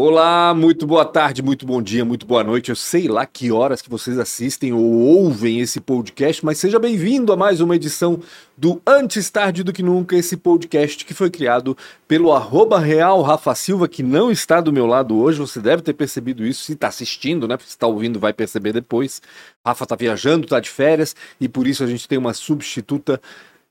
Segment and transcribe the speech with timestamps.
[0.00, 2.68] Olá, muito boa tarde, muito bom dia, muito boa noite.
[2.68, 7.32] Eu sei lá que horas que vocês assistem ou ouvem esse podcast, mas seja bem-vindo
[7.32, 8.20] a mais uma edição
[8.56, 11.76] do Antes Tarde do Que Nunca, esse podcast que foi criado
[12.06, 15.40] pelo arroba real Rafa Silva, que não está do meu lado hoje.
[15.40, 17.58] Você deve ter percebido isso, se está assistindo, né?
[17.58, 19.20] Se está ouvindo, vai perceber depois.
[19.66, 23.20] Rafa está viajando, está de férias, e por isso a gente tem uma substituta,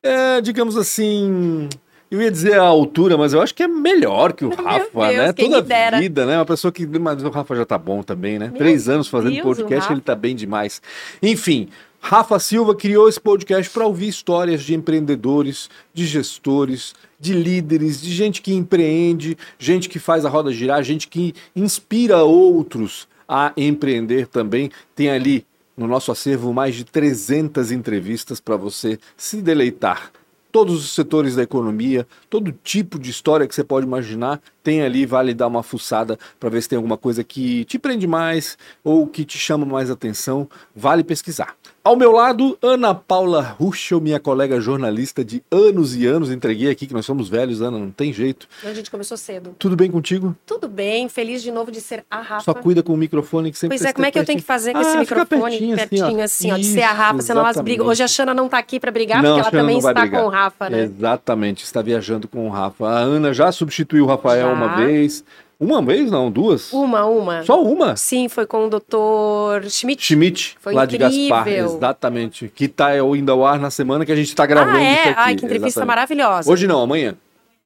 [0.04, 1.70] é, digamos assim,
[2.10, 5.18] eu ia dizer a altura, mas eu acho que é melhor que o Rafa, Deus,
[5.18, 5.34] né?
[5.34, 6.00] Toda dera.
[6.00, 6.38] vida, né?
[6.38, 6.86] Uma pessoa que.
[6.86, 8.48] Mas o Rafa já tá bom também, né?
[8.48, 10.82] Meu Três anos fazendo Deus, podcast, ele tá bem demais.
[11.22, 11.68] Enfim,
[12.00, 18.14] Rafa Silva criou esse podcast para ouvir histórias de empreendedores, de gestores, de líderes, de
[18.14, 24.28] gente que empreende, gente que faz a roda girar, gente que inspira outros a empreender
[24.28, 24.72] também.
[24.96, 30.12] Tem ali no nosso acervo mais de 300 entrevistas para você se deleitar
[30.58, 35.06] todos os setores da economia, todo tipo de história que você pode imaginar, tem ali,
[35.06, 39.06] vale dar uma fuçada para ver se tem alguma coisa que te prende mais ou
[39.06, 41.56] que te chama mais atenção, vale pesquisar.
[41.88, 46.86] Ao meu lado, Ana Paula Ruschel, minha colega jornalista de anos e anos, entreguei aqui
[46.86, 48.46] que nós somos velhos, Ana, não tem jeito.
[48.66, 49.56] A gente começou cedo.
[49.58, 50.36] Tudo bem contigo?
[50.46, 52.44] Tudo bem, feliz de novo de ser a Rafa.
[52.44, 54.44] Só cuida com o microfone que sempre Pois é, como é que eu tenho que
[54.44, 56.56] fazer com esse Ah, fica microfone pertinho pertinho, assim, ó.
[56.56, 57.88] assim, ó, de ser a Rafa, senão elas brigam.
[57.88, 60.20] Hoje a Xana não tá aqui pra brigar, Não, porque ela também está brigar.
[60.22, 60.82] com o Rafa, né?
[60.84, 62.86] Exatamente, está viajando com o Rafa.
[62.86, 64.54] A Ana já substituiu o Rafael Já.
[64.54, 65.24] uma vez.
[65.60, 66.72] Uma vez, não, duas?
[66.72, 67.44] Uma, uma.
[67.44, 67.96] Só uma?
[67.96, 69.68] Sim, foi com o Dr.
[69.70, 70.04] Schmidt.
[70.04, 71.66] Schmidt, Foi lá de Gaspar, incrível.
[71.66, 72.52] exatamente.
[72.54, 74.94] Que tá indo ao ar na semana que a gente está gravando ah, é?
[74.94, 75.14] isso aqui.
[75.18, 75.88] Ai, que entrevista exatamente.
[75.88, 76.52] maravilhosa.
[76.52, 77.16] Hoje não, amanhã.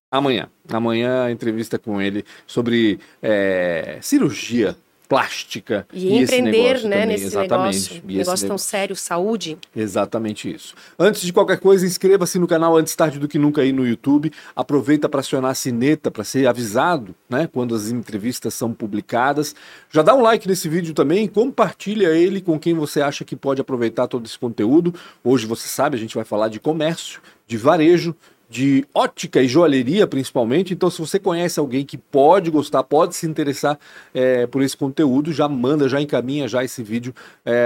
[0.09, 0.49] Amanhã.
[0.71, 4.75] Amanhã a entrevista com ele sobre é, cirurgia
[5.11, 5.85] plástica.
[5.91, 7.49] E, esse empreender, negócio né, também, nesse exatamente.
[7.49, 7.93] negócio.
[7.95, 9.57] E esse negócio tão sério, saúde.
[9.75, 10.73] Exatamente isso.
[10.97, 14.31] Antes de qualquer coisa, inscreva-se no canal Antes Tarde do Que Nunca aí no YouTube.
[14.55, 19.53] Aproveita para acionar a sineta para ser avisado né, quando as entrevistas são publicadas.
[19.89, 23.59] Já dá um like nesse vídeo também, compartilha ele com quem você acha que pode
[23.59, 24.95] aproveitar todo esse conteúdo.
[25.21, 28.15] Hoje, você sabe, a gente vai falar de comércio, de varejo,
[28.51, 30.73] de ótica e joalheria principalmente.
[30.73, 33.79] Então, se você conhece alguém que pode gostar, pode se interessar
[34.13, 37.15] é, por esse conteúdo, já manda, já encaminha já esse vídeo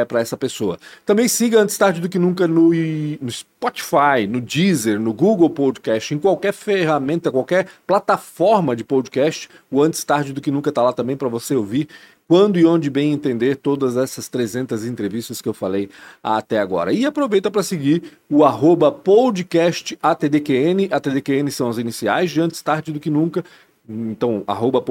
[0.07, 0.78] para essa pessoa.
[1.06, 6.13] Também siga Antes Tarde do Que Nunca no, no Spotify, no Deezer, no Google Podcast,
[6.13, 9.50] em qualquer ferramenta, qualquer plataforma de podcast.
[9.72, 11.88] O Antes Tarde do Que Nunca está lá também para você ouvir
[12.28, 15.90] quando e onde bem entender todas essas 300 entrevistas que eu falei
[16.24, 16.91] até agora.
[16.91, 22.91] E aproveita para seguir o arroba podcast ATDQN, ATDQN são as iniciais de Antes Tarde
[22.91, 23.44] do Que Nunca,
[23.88, 24.84] então arroba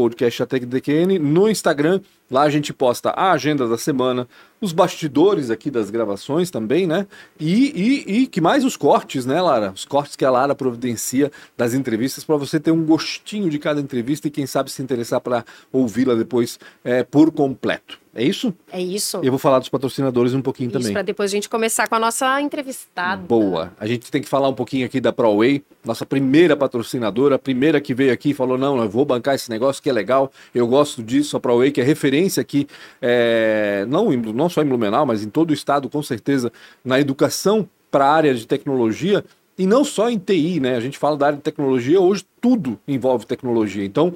[1.18, 2.00] no Instagram,
[2.30, 4.28] lá a gente posta a agenda da semana,
[4.60, 7.06] os bastidores aqui das gravações também, né?
[7.38, 9.72] E, e, e que mais os cortes, né, Lara?
[9.72, 13.80] Os cortes que a Lara providencia das entrevistas para você ter um gostinho de cada
[13.80, 18.03] entrevista e quem sabe se interessar para ouvi-la depois é, por completo.
[18.14, 18.54] É isso?
[18.70, 19.18] É isso.
[19.22, 20.92] Eu vou falar dos patrocinadores um pouquinho Isso, também.
[20.92, 23.22] pra depois a gente começar com a nossa entrevistada.
[23.22, 23.72] Boa.
[23.78, 27.80] A gente tem que falar um pouquinho aqui da ProWay, nossa primeira patrocinadora, a primeira
[27.80, 30.66] que veio aqui e falou: não, eu vou bancar esse negócio que é legal, eu
[30.66, 31.36] gosto disso.
[31.36, 32.68] A ProWay, que é referência aqui,
[33.02, 36.52] é, não, não só em Blumenau, mas em todo o estado, com certeza,
[36.84, 39.24] na educação para a área de tecnologia.
[39.56, 40.74] E não só em TI, né?
[40.74, 43.84] A gente fala da área de tecnologia, hoje tudo envolve tecnologia.
[43.84, 44.12] Então,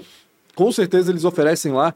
[0.59, 1.95] com certeza eles oferecem lá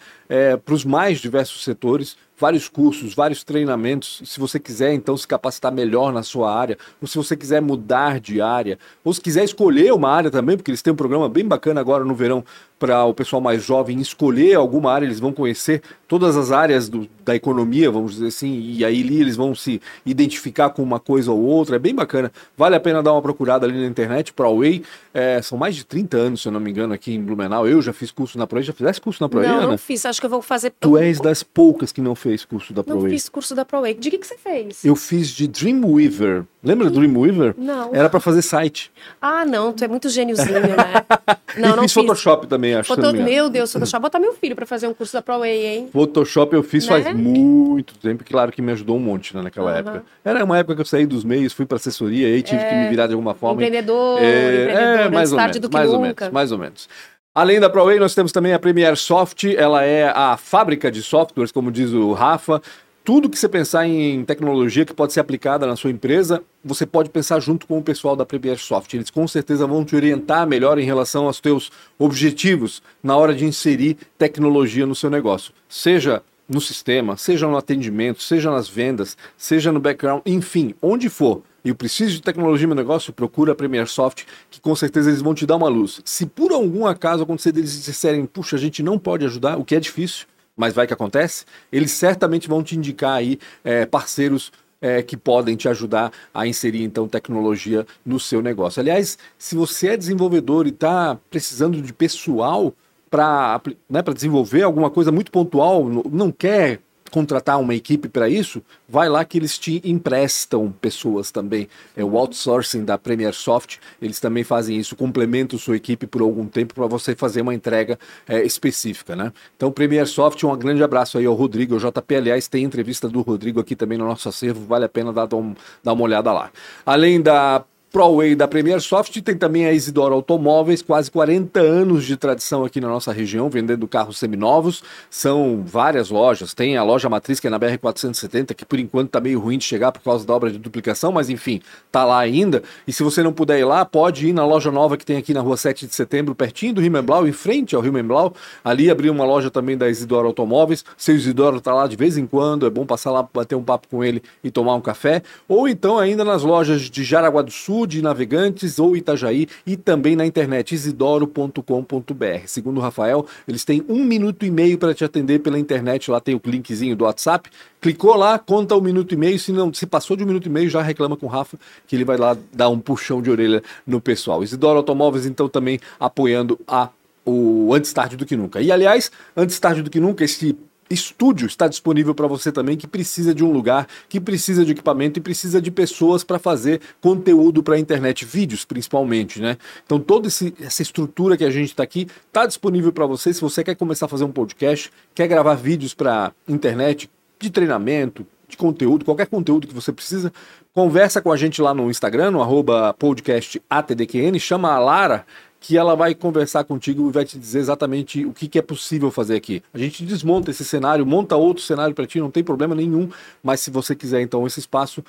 [0.65, 4.23] para os mais diversos setores vários cursos, vários treinamentos.
[4.25, 8.21] Se você quiser então se capacitar melhor na sua área, ou se você quiser mudar
[8.21, 11.45] de área, ou se quiser escolher uma área também, porque eles têm um programa bem
[11.45, 12.45] bacana agora no verão
[12.83, 17.09] para o pessoal mais jovem escolher alguma área, eles vão conhecer todas as áreas do-
[17.25, 21.31] da economia, vamos dizer assim, e aí ali eles vão se identificar com uma coisa
[21.31, 22.33] ou outra, é bem bacana.
[22.57, 24.83] Vale a pena dar uma procurada ali na internet, ProWay,
[25.15, 27.69] é, são mais de 30 anos, se eu não me engano, aqui em Blumenau.
[27.69, 29.67] Eu já fiz curso na ProWay, já fizesse curso na ProWay, Não, Ana?
[29.69, 30.05] não fiz.
[30.05, 30.73] Acho que eu vou fazer.
[30.81, 33.13] Tu és das poucas que não fez curso da Não ProWay.
[33.13, 33.95] fiz curso da ProWay.
[33.95, 34.85] De que, que você fez?
[34.85, 36.45] Eu fiz de Dreamweaver.
[36.65, 37.55] Lembra do Dreamweaver?
[37.59, 37.93] Não.
[37.95, 38.93] Era pra fazer site.
[39.21, 40.67] Ah, não, tu é muito gêniozinho, né?
[41.59, 42.89] Não, e não fiz Photoshop também, acho.
[42.95, 43.13] Foto...
[43.13, 44.01] Meu Deus, Photoshop.
[44.01, 45.89] Botar meu filho pra fazer um curso da ProWay, hein?
[45.93, 47.03] Photoshop eu fiz Né?
[47.03, 49.79] faz muito tempo, claro que me ajudou um monte né, naquela Aham.
[49.81, 50.05] época.
[50.25, 52.89] Era uma época que eu saí dos meios, fui pra assessoria, aí tive que me
[52.89, 53.63] virar de alguma forma.
[53.63, 56.25] Empreendedor, É, empreendedor, é, mais ou tarde menos, do que mais ou nunca.
[56.25, 56.89] menos, mais ou menos.
[57.35, 61.51] Além da ProWay, nós temos também a Premier Soft, ela é a fábrica de softwares,
[61.53, 62.61] como diz o Rafa.
[63.05, 67.11] Tudo que você pensar em tecnologia que pode ser aplicada na sua empresa, você pode
[67.11, 68.95] pensar junto com o pessoal da Premier Soft.
[68.95, 73.45] Eles com certeza vão te orientar melhor em relação aos teus objetivos na hora de
[73.45, 75.53] inserir tecnologia no seu negócio.
[75.69, 81.43] Seja no sistema, seja no atendimento, seja nas vendas, seja no background, enfim, onde for,
[81.65, 85.11] e eu preciso de tecnologia no meu negócio, procura a Premier Soft, que com certeza
[85.11, 86.01] eles vão te dar uma luz.
[86.05, 89.75] Se por algum acaso acontecer deles disserem, puxa, a gente não pode ajudar, o que
[89.75, 90.27] é difícil,
[90.57, 95.57] mas vai que acontece, eles certamente vão te indicar aí é, parceiros é, que podem
[95.57, 98.81] te ajudar a inserir então tecnologia no seu negócio.
[98.81, 102.75] Aliás, se você é desenvolvedor e está precisando de pessoal
[103.09, 106.81] para né, desenvolver alguma coisa muito pontual, não quer
[107.13, 111.69] contratar uma equipe para isso, vai lá que eles te emprestam pessoas também.
[111.95, 116.47] É o outsourcing da Premier Soft, eles também fazem isso, complementam sua equipe por algum
[116.47, 119.31] tempo para você fazer uma entrega é, específica, né?
[119.55, 123.21] Então, Premier Soft, um grande abraço aí ao Rodrigo, o JP, aliás, tem entrevista do
[123.21, 126.51] Rodrigo aqui também no nosso acervo, vale a pena dar, dar uma olhada lá.
[126.87, 127.63] Além da
[127.93, 132.81] ProWay da Premier Soft, tem também a Isidoro Automóveis, quase 40 anos de tradição aqui
[132.81, 134.83] na nossa região, vendendo carros seminovos.
[135.11, 139.09] São várias lojas, tem a loja matriz que é na BR 470, que por enquanto
[139.09, 141.61] está meio ruim de chegar por causa da obra de duplicação, mas enfim,
[141.91, 142.63] tá lá ainda.
[142.87, 145.35] E se você não puder ir lá, pode ir na loja nova que tem aqui
[145.35, 148.33] na rua 7 de setembro, pertinho do Rimenblau, em frente ao Rimenblau.
[148.65, 150.83] Ali abriu uma loja também da Isidoro Automóveis.
[150.97, 153.87] Seu Isidoro tá lá de vez em quando, é bom passar lá, bater um papo
[153.89, 155.23] com ele e tomar um café.
[155.47, 160.17] Ou então ainda nas lojas de Jaraguá do Sul, de Navegantes ou Itajaí e também
[160.17, 162.47] na internet isidoro.com.br.
[162.47, 166.11] Segundo o Rafael, eles têm um minuto e meio para te atender pela internet.
[166.11, 167.51] Lá tem o linkzinho do WhatsApp.
[167.81, 169.39] Clicou lá, conta um minuto e meio.
[169.39, 171.97] Se não, se passou de um minuto e meio, já reclama com o Rafa que
[171.97, 174.43] ele vai lá dar um puxão de orelha no pessoal.
[174.43, 176.89] Isidoro Automóveis, então, também apoiando a
[177.25, 178.61] o antes tarde do que nunca.
[178.61, 180.57] E aliás, antes tarde do que nunca, esse
[180.93, 185.19] estúdio está disponível para você também que precisa de um lugar, que precisa de equipamento
[185.19, 189.57] e precisa de pessoas para fazer conteúdo para a internet, vídeos principalmente, né?
[189.85, 193.33] Então toda essa estrutura que a gente está aqui está disponível para você.
[193.33, 198.27] Se você quer começar a fazer um podcast, quer gravar vídeos para internet de treinamento,
[198.49, 200.33] de conteúdo, qualquer conteúdo que você precisa,
[200.75, 205.27] conversa com a gente lá no Instagram, no arroba podcast ATDQN, chama a Lara
[205.63, 209.13] que ela vai conversar contigo e vai te dizer exatamente o que, que é possível
[209.13, 209.63] fazer aqui.
[209.73, 213.09] A gente desmonta esse cenário, monta outro cenário para ti, não tem problema nenhum,
[213.41, 215.05] mas se você quiser então esse espaço,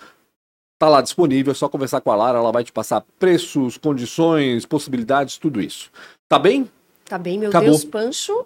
[0.78, 4.64] tá lá disponível, é só conversar com a Lara, ela vai te passar preços, condições,
[4.64, 5.90] possibilidades, tudo isso.
[6.30, 6.70] Tá bem?
[7.04, 7.72] Tá bem, meu Acabou.
[7.72, 8.46] Deus, Pancho.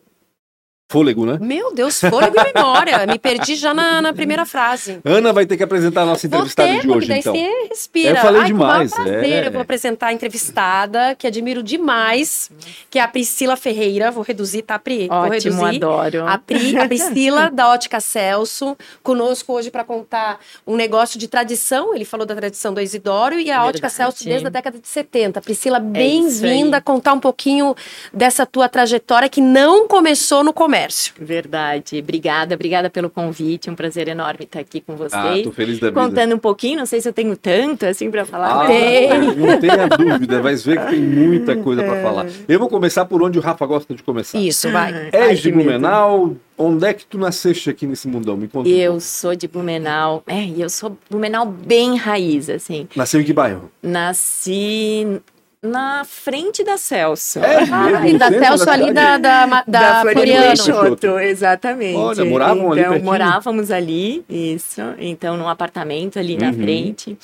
[0.90, 1.38] Fôlego, né?
[1.42, 3.06] Meu Deus, fôlego e memória.
[3.12, 5.02] Me perdi já na, na primeira frase.
[5.04, 7.34] Ana vai ter que apresentar a nossa entrevistada Vou ter, de hoje, daí então.
[7.34, 8.10] você respira.
[8.12, 9.48] Eu falei Ai, demais, Com maior prazer, é.
[9.48, 12.50] eu vou apresentar a entrevistada, que admiro demais,
[12.90, 14.12] que é a Priscila Ferreira.
[14.12, 15.10] Vou reduzir, tá, Pri?
[15.10, 15.34] vou Ótimo,
[15.66, 15.76] reduzir.
[15.84, 16.26] adoro.
[16.26, 21.94] A, Pri, a Priscila, da Ótica Celso, conosco hoje para contar um negócio de tradição.
[21.94, 23.94] Ele falou da tradição do Isidoro e a Ótica Verdade.
[23.94, 25.42] Celso desde a década de 70.
[25.42, 26.82] Priscila, isso bem-vinda aí.
[26.82, 27.76] contar um pouquinho
[28.14, 30.77] dessa tua trajetória que não começou no comércio.
[31.20, 32.00] Verdade.
[32.00, 33.70] Obrigada, obrigada pelo convite.
[33.70, 35.14] Um prazer enorme estar aqui com vocês.
[35.14, 36.00] Ah, tô feliz da vida.
[36.02, 38.64] Contando um pouquinho, não sei se eu tenho tanto assim para falar.
[38.64, 39.10] Ah, Tem.
[39.36, 42.26] Não tenha dúvida, vai ver que tem muita coisa para falar.
[42.48, 44.38] Eu vou começar por onde o Rafa gosta de começar.
[44.38, 44.94] Isso, vai.
[44.94, 45.52] Ai, És de.
[45.52, 48.38] Blumenau, onde é que tu nasceste aqui nesse mundão?
[48.38, 48.68] Me conta.
[48.70, 49.02] um Eu pouco.
[49.02, 50.24] sou de Blumenau.
[50.28, 52.88] É, e eu sou Blumenau bem raiz, assim.
[52.96, 53.72] Nasceu em que bairro?
[53.82, 55.20] Nasci
[55.62, 57.40] na frente da Celso.
[57.40, 60.48] É Ah, da Celso ali da, da, da, Floriano Floriano.
[60.96, 61.98] Peixoto, exatamente.
[61.98, 63.12] Olha, moravam ali então, pertinho?
[63.12, 64.82] morávamos ali, isso.
[65.00, 66.54] Então, num apartamento ali na Uhum.
[66.54, 67.18] frente.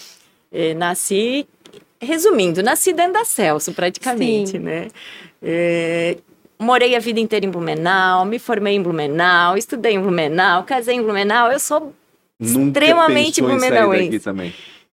[0.52, 1.48] Eh, nasci,
[2.02, 4.60] resumindo, nasci dentro da Celso, praticamente, Sim.
[4.60, 4.88] né?
[5.42, 6.18] Eh,
[6.60, 11.02] morei a vida inteira em Blumenau, me formei em Blumenau, estudei em Blumenau, casei em
[11.02, 11.52] Blumenau.
[11.52, 11.94] Eu sou
[12.40, 14.06] Nunca extremamente pensou em sair blumenauense.
[14.06, 14.54] daqui também.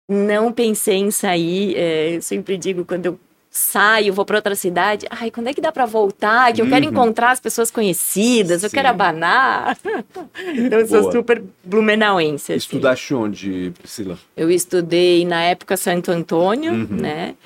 [0.08, 1.74] Não pensei em sair.
[1.76, 3.20] é, eu sempre digo, quando eu
[3.50, 6.52] saio, vou para outra cidade, ai, quando é que dá para voltar?
[6.52, 6.90] Que eu quero Uhum.
[6.90, 8.74] encontrar as pessoas conhecidas, eu Sim.
[8.76, 9.78] quero abanar.
[10.56, 12.52] então, eu sou super blumenauense.
[12.52, 12.58] assim.
[12.58, 14.18] Estudaste onde, Priscila?
[14.36, 16.86] Eu estudei, na época, Santo Antônio, Uhum.
[16.90, 17.36] né?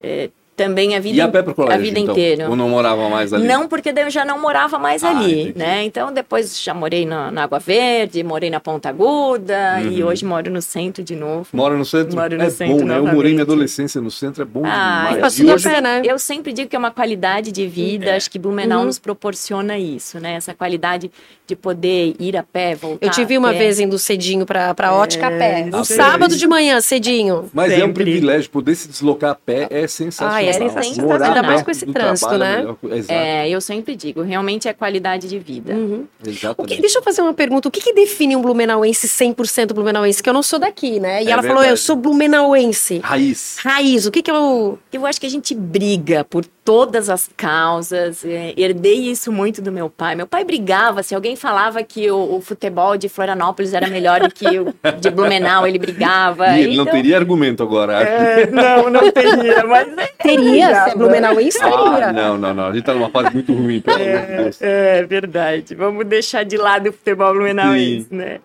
[0.00, 2.12] É, também a vida, E a pé pro colégio, a vida então?
[2.12, 2.50] inteira.
[2.50, 3.46] Ou não morava mais ali?
[3.46, 5.58] Não, porque eu já não morava mais Ah, ali, entendi.
[5.58, 5.84] né?
[5.84, 10.08] Então depois já morei na, na Água Verde, morei na Ponta Aguda e Uhum.
[10.08, 11.46] hoje moro no centro de novo.
[11.52, 12.16] Mora no centro?
[12.16, 12.98] Moro no é centro bom, né?
[12.98, 15.38] Eu morei minha adolescência no centro, é bom Ah, demais.
[15.38, 16.02] E hoje pé, né?
[16.04, 18.86] Eu sempre digo que é uma qualidade de vida, acho que Blumenau Uhum.
[18.86, 20.32] nos proporciona isso, né?
[20.34, 21.10] Essa qualidade
[21.46, 24.74] de poder ir a pé, voltar Eu te vi a uma vez indo cedinho pra,
[24.74, 25.64] pra ótica a pé.
[25.64, 26.04] No sério?
[26.04, 27.48] sábado de manhã, cedinho.
[27.54, 28.04] Mas é um Sempre.
[28.04, 30.36] privilégio, poder se deslocar a pé é sensacional.
[30.36, 33.04] Ah, mulheres têm que Morar ainda mais com esse trânsito, trabalho é né?
[33.08, 35.72] É, eu sempre digo, realmente é qualidade de vida.
[35.74, 36.04] Uhum.
[36.20, 36.80] O que- Exatamente.
[36.80, 37.68] deixa eu fazer uma pergunta.
[37.68, 40.22] O que, que define um blumenauense 100% blumenauense?
[40.22, 41.22] Que eu não sou daqui, né?
[41.22, 41.72] E É ela falou, verdade.
[41.72, 42.98] eu sou blumenauense.
[43.02, 43.58] Raiz.
[43.62, 44.78] Raiz, o que que eu...
[44.92, 48.24] Eu acho que a gente briga por todas as causas.
[48.24, 50.14] é, herdei isso muito do meu pai.
[50.14, 51.02] Meu pai brigava.
[51.02, 55.10] Se alguém falava que o, o futebol de Florianópolis era melhor do que o de
[55.10, 56.48] Blumenau, ele brigava.
[56.56, 58.02] E ele não Então, teria argumento agora.
[58.02, 60.08] é, não, não teria, mas é,
[60.44, 62.12] Teria, se é blumenauense, Ah, teria.
[62.12, 62.66] não, não, não.
[62.68, 64.62] A gente tá numa fase muito ruim, pelo amor de Deus.
[64.62, 65.74] é verdade.
[65.74, 68.38] Vamos deixar de lado o futebol blumenauense, né?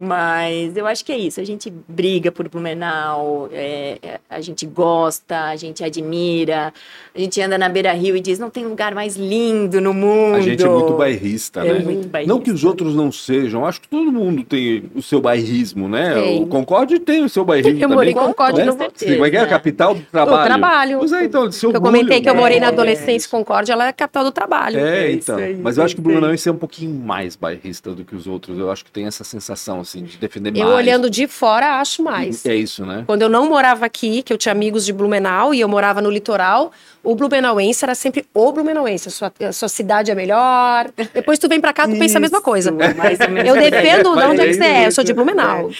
[0.00, 1.40] Mas eu acho que é isso.
[1.40, 6.72] A gente briga por Blumenau, é, é, a gente gosta, a gente admira,
[7.12, 10.36] a gente anda na beira rio e diz: não tem lugar mais lindo no mundo.
[10.36, 11.78] A gente é muito bairrista, É né?
[11.80, 12.32] muito bairrista.
[12.32, 16.14] Não que os outros não sejam, acho que todo mundo tem o seu bairrismo, né?
[16.14, 16.42] Tem.
[16.44, 18.14] O Concorde tem o seu bairrismo Eu morei em.
[18.14, 18.72] Concorde, né?
[18.94, 19.40] Sim, Como é que é?
[19.40, 20.44] A capital do trabalho.
[20.44, 20.98] trabalho.
[20.98, 22.40] Pois é, então, se Eu comentei que eu né?
[22.40, 22.68] morei na É.
[22.68, 24.78] adolescência em Concórdia, ela é a capital do trabalho.
[24.78, 25.36] É, É isso então.
[25.44, 26.08] aí, Mas eu é acho que o isso.
[26.08, 28.56] Blumenauense é um pouquinho mais bairrista do que os outros.
[28.58, 30.76] Eu acho que tem essa sensação, assim, de defender Eu mais.
[30.76, 32.44] olhando de fora, acho mais.
[32.46, 33.04] É isso, né?
[33.06, 36.10] Quando eu não morava aqui, que eu tinha amigos de Blumenau e eu morava no
[36.10, 36.70] litoral,
[37.02, 39.08] o blumenauense era sempre o blumenauense.
[39.08, 40.90] A sua, a sua cidade é melhor.
[41.14, 42.70] Depois tu vem pra cá, tu pensa a mesma coisa.
[42.70, 44.84] Isso, Eu defendo de onde é que você é.
[44.84, 44.94] Eu isso.
[44.96, 45.70] sou de Blumenau.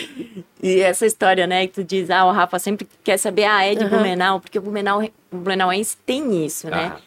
[0.62, 3.74] E essa história, né, que tu diz, ah, o Rafa sempre quer saber, ah, é
[3.74, 3.90] de Aham.
[3.90, 6.92] Blumenau, porque o Blumenau, o Blumenauense tem isso, né?
[6.94, 7.00] Ah.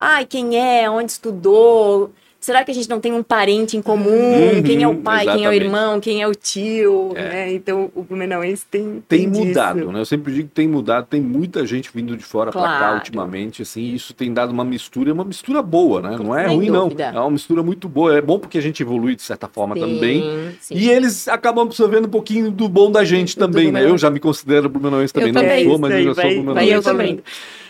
[0.00, 2.12] Ai, quem é, onde estudou,
[2.44, 4.10] será que a gente não tem um parente em comum?
[4.10, 5.64] Uhum, quem é o pai, quem é o exatamente.
[5.64, 7.22] irmão, quem é o tio, É.
[7.28, 7.52] né?
[7.54, 9.44] Então, o Blumenauense tem Tem disso.
[9.46, 10.00] mudado, né?
[10.00, 12.94] Eu sempre digo que tem mudado, tem muita gente vindo de fora pra cá Claro.
[12.96, 16.18] ultimamente, assim, e isso tem dado uma mistura, uma mistura boa, né?
[16.22, 17.12] Não é Sem ruim, dúvida.
[17.12, 17.18] não.
[17.18, 18.14] É uma mistura muito boa.
[18.16, 20.54] É bom porque a gente evolui de certa forma Sim, também.
[20.60, 20.74] sim.
[20.74, 23.84] E eles acabam absorvendo um pouquinho do bom da gente também, né?
[23.84, 25.28] Eu já me considero blumenauense também.
[25.30, 25.64] Eu Não também.
[25.68, 26.72] sou, mas eu já sou blumenauense.
[26.72, 27.20] Eu também.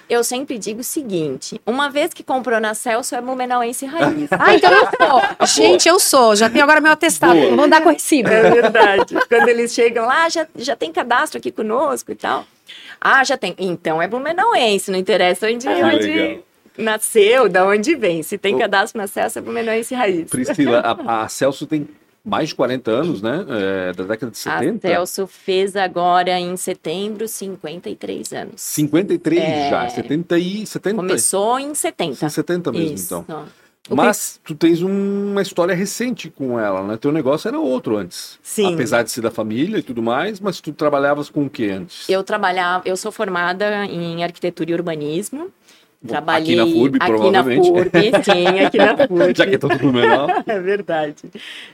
[0.08, 4.28] Eu sempre digo o seguinte: uma vez que comprou na Celso, é blumenauense raiz.
[4.32, 5.46] Ah, então eu sou.
[5.46, 6.36] Gente, eu sou.
[6.36, 7.34] Já tenho agora meu atestado.
[7.34, 7.56] Boa.
[7.56, 8.28] Vou andar com recibo.
[8.28, 9.14] É verdade.
[9.28, 12.44] Quando eles chegam lá, já, já tem cadastro aqui conosco e tal.
[13.00, 13.54] Ah, já tem.
[13.58, 15.90] Então é blumenauense, não interessa onde, Ah, legal.
[15.94, 16.40] onde
[16.76, 18.22] nasceu, da onde vem.
[18.22, 20.28] Se tem cadastro na Celso, é blumenauense raiz.
[20.28, 21.88] Priscila, a, a Celso tem
[22.24, 23.44] mais de 40 anos, né?
[23.48, 24.88] É, da década de A 70.
[24.88, 28.60] Celso fez agora, em setembro, 53 anos.
[28.60, 29.70] 53 É.
[29.70, 30.96] já, 70 e 70.
[30.96, 32.14] Começou em 70.
[32.16, 33.24] São 70 mesmo, Isso.
[33.28, 33.44] então.
[33.90, 36.96] O Mas tu tens um- uma história recente com ela, né?
[36.96, 38.38] Teu negócio era outro antes.
[38.42, 38.72] Sim.
[38.72, 42.08] Apesar de ser da família e tudo mais, mas tu trabalhavas com o que antes?
[42.08, 45.50] Eu trabalhava, eu sou formada em arquitetura e urbanismo.
[46.06, 47.70] Trabalhei aqui na FURB, aqui provavelmente.
[47.70, 49.34] na FURB, sim, aqui na FURB.
[49.36, 50.28] Já que é todo menor.
[50.46, 51.16] É verdade.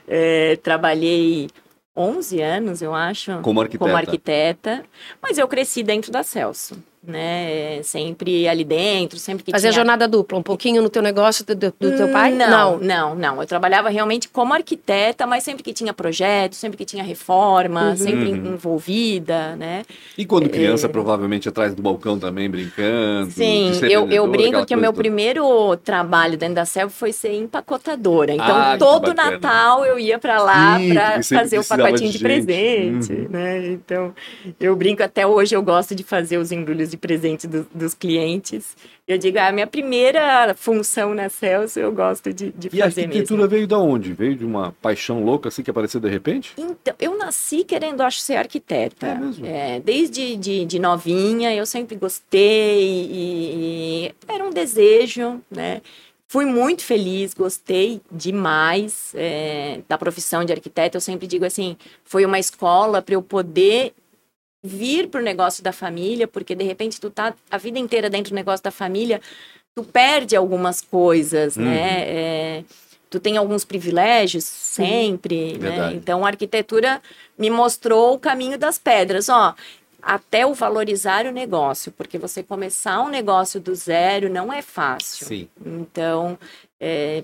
[0.07, 1.49] É, trabalhei
[1.95, 3.97] 11 anos, eu acho, Como arquiteta.
[3.97, 4.83] arquiteta,
[5.21, 7.81] mas eu cresci dentro da Celso, né?
[7.83, 9.79] Sempre ali dentro, sempre que Fazer a tinha...
[9.79, 12.31] jornada dupla, um pouquinho no teu negócio do, do- teu pai?
[12.31, 13.41] Não, não, não.
[13.41, 17.97] Eu trabalhava realmente como arquiteta, mas sempre que tinha projeto, sempre que tinha reforma, Uhum.
[17.97, 18.53] sempre Uhum.
[18.53, 19.83] envolvida, né?
[20.17, 23.31] E quando criança, provavelmente atrás do balcão também, brincando.
[23.31, 25.01] Sim, eu, eu brinco que o meu toda.
[25.01, 28.33] primeiro trabalho dentro da Selva foi ser empacotadora.
[28.33, 29.13] Então, Ah, todo.
[29.13, 33.27] Natal eu ia para lá para fazer o pacotinho de de, presente, Uhum.
[33.29, 33.67] né?
[33.71, 34.13] Então,
[34.59, 38.75] eu brinco até hoje, eu gosto de fazer os embrulhos de presente do- dos clientes.
[39.07, 42.85] Eu digo, ah, a minha primeira função na Celso, eu gosto de, de E a
[42.85, 43.49] fazer arquitetura mesmo.
[43.49, 44.13] veio da onde?
[44.13, 46.53] Veio de uma paixão louca assim que apareceu de repente?
[46.57, 49.07] Então, eu nasci querendo, acho, ser arquiteta.
[49.07, 49.45] É mesmo?
[49.45, 55.81] É, desde de, de novinha, eu sempre gostei e, e era um desejo, né?
[56.27, 60.95] Fui muito feliz, gostei demais é, da profissão de arquiteta.
[60.95, 63.93] Eu sempre digo assim, foi uma escola para eu poder
[64.63, 68.31] vir para o negócio da família, porque de repente tu tá a vida inteira dentro
[68.31, 69.19] do negócio da família,
[69.75, 71.63] tu perde algumas coisas, Uhum.
[71.65, 72.03] né?
[72.07, 72.63] É,
[73.09, 75.69] tu tem alguns privilégios sempre, né?
[75.69, 75.95] Verdade.
[75.95, 77.01] Então a arquitetura
[77.37, 79.55] me mostrou o caminho das pedras, ó.
[80.03, 85.27] Até o valorizar o negócio, porque você começar um negócio do zero não é fácil.
[85.27, 85.47] Sim.
[85.63, 86.39] Então,
[86.79, 87.23] é,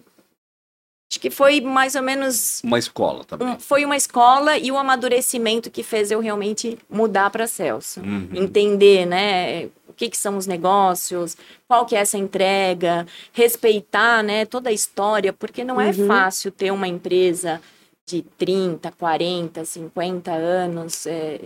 [1.10, 3.48] acho que foi mais ou menos Uma escola também.
[3.48, 8.02] um- foi uma escola e o amadurecimento que fez eu realmente mudar para Celso.
[8.02, 8.30] Uhum.
[8.34, 11.38] Entender, né, o que, que são os negócios,
[11.68, 16.08] qual que é essa entrega, respeitar, né, toda a história, porque não é Uhum.
[16.08, 17.62] fácil ter uma empresa
[18.06, 21.40] de 30, 40, 50 anos, é,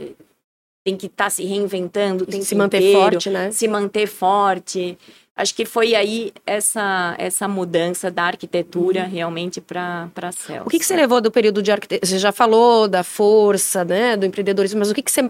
[0.84, 3.52] tem que estar se reinventando, tem se manter forte, né?
[3.52, 4.98] se manter forte.
[5.42, 10.68] Acho que foi aí essa, essa mudança da arquitetura realmente para a Celso.
[10.68, 12.08] O que, que você levou do período de arquitetura?
[12.08, 15.30] Você já falou da força, né, do empreendedorismo, mas o que, que você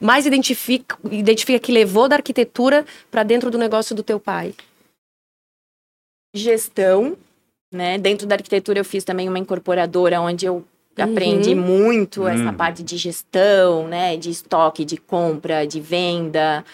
[0.00, 4.54] mais identifica, identifica que levou da arquitetura para dentro do negócio do teu pai?
[6.34, 7.16] Gestão,
[7.72, 7.98] né?
[7.98, 10.64] Dentro da arquitetura eu fiz também uma incorporadora onde eu
[10.96, 11.60] aprendi Uhum.
[11.60, 14.16] muito essa parte de gestão, né?
[14.16, 16.64] De estoque, de compra, de venda.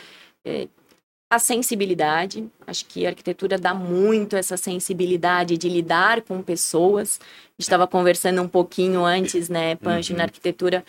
[1.29, 7.19] A sensibilidade, acho que a arquitetura dá muito essa sensibilidade de lidar com pessoas.
[7.59, 10.19] Estava conversando um pouquinho antes, né, Pancho, Uhum.
[10.19, 10.85] na arquitetura,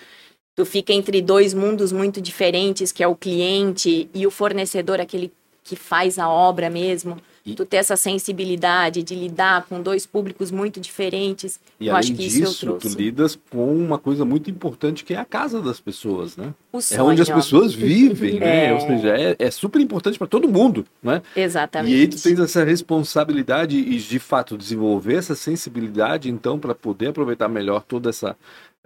[0.55, 5.33] tu fica entre dois mundos muito diferentes, que é o cliente e o fornecedor, aquele
[5.63, 7.17] que faz a obra mesmo.
[7.47, 11.59] E- Tu ter essa sensibilidade de lidar com dois públicos muito diferentes.
[11.79, 15.03] E eu além acho que isso eu disso, tu lidas com uma coisa muito importante
[15.03, 16.53] que é a casa das pessoas, né?
[16.73, 17.39] O É onde as sonho.
[17.39, 18.67] pessoas vivem, né?
[18.67, 18.73] É.
[18.73, 21.21] Ou seja, é, é super importante para todo mundo, né?
[21.35, 21.95] Exatamente.
[21.95, 27.07] E aí tu tens essa responsabilidade e, de fato, desenvolver essa sensibilidade, então, para poder
[27.07, 28.35] aproveitar melhor toda essa,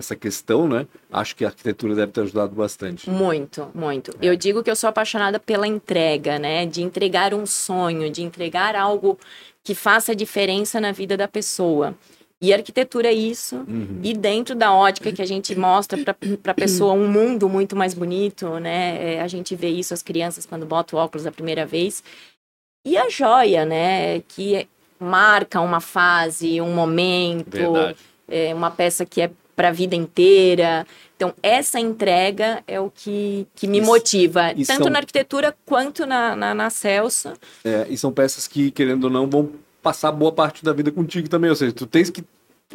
[0.02, 0.86] essa questão, né?
[1.12, 3.10] Acho que a arquitetura deve ter ajudado bastante.
[3.10, 4.12] Muito, muito.
[4.22, 4.28] É.
[4.28, 6.66] Eu digo que eu sou apaixonada pela entrega, né?
[6.66, 9.18] De entregar um sonho, de entregar algo
[9.64, 11.96] que faça diferença na vida da pessoa.
[12.42, 13.58] E a arquitetura é isso.
[13.68, 14.00] Uhum.
[14.04, 17.94] E dentro da ótica que a gente mostra para a pessoa um mundo muito mais
[17.94, 19.16] bonito, né?
[19.16, 22.04] É, a gente vê isso as crianças quando botam óculos a primeira vez.
[22.84, 24.22] E a joia, né?
[24.22, 24.68] Que
[25.00, 27.98] marca uma fase, um momento Verdade.
[28.28, 30.88] é uma peça que é para a vida inteira.
[31.16, 35.56] Então, essa entrega é o que, que me E- motiva, e tanto são- na arquitetura
[35.68, 37.34] quanto na, na, na Celso.
[37.64, 39.52] É, e são peças que, querendo ou não, vão
[39.84, 41.52] passar boa parte da vida contigo também.
[41.52, 42.24] Ou seja, tu tens que é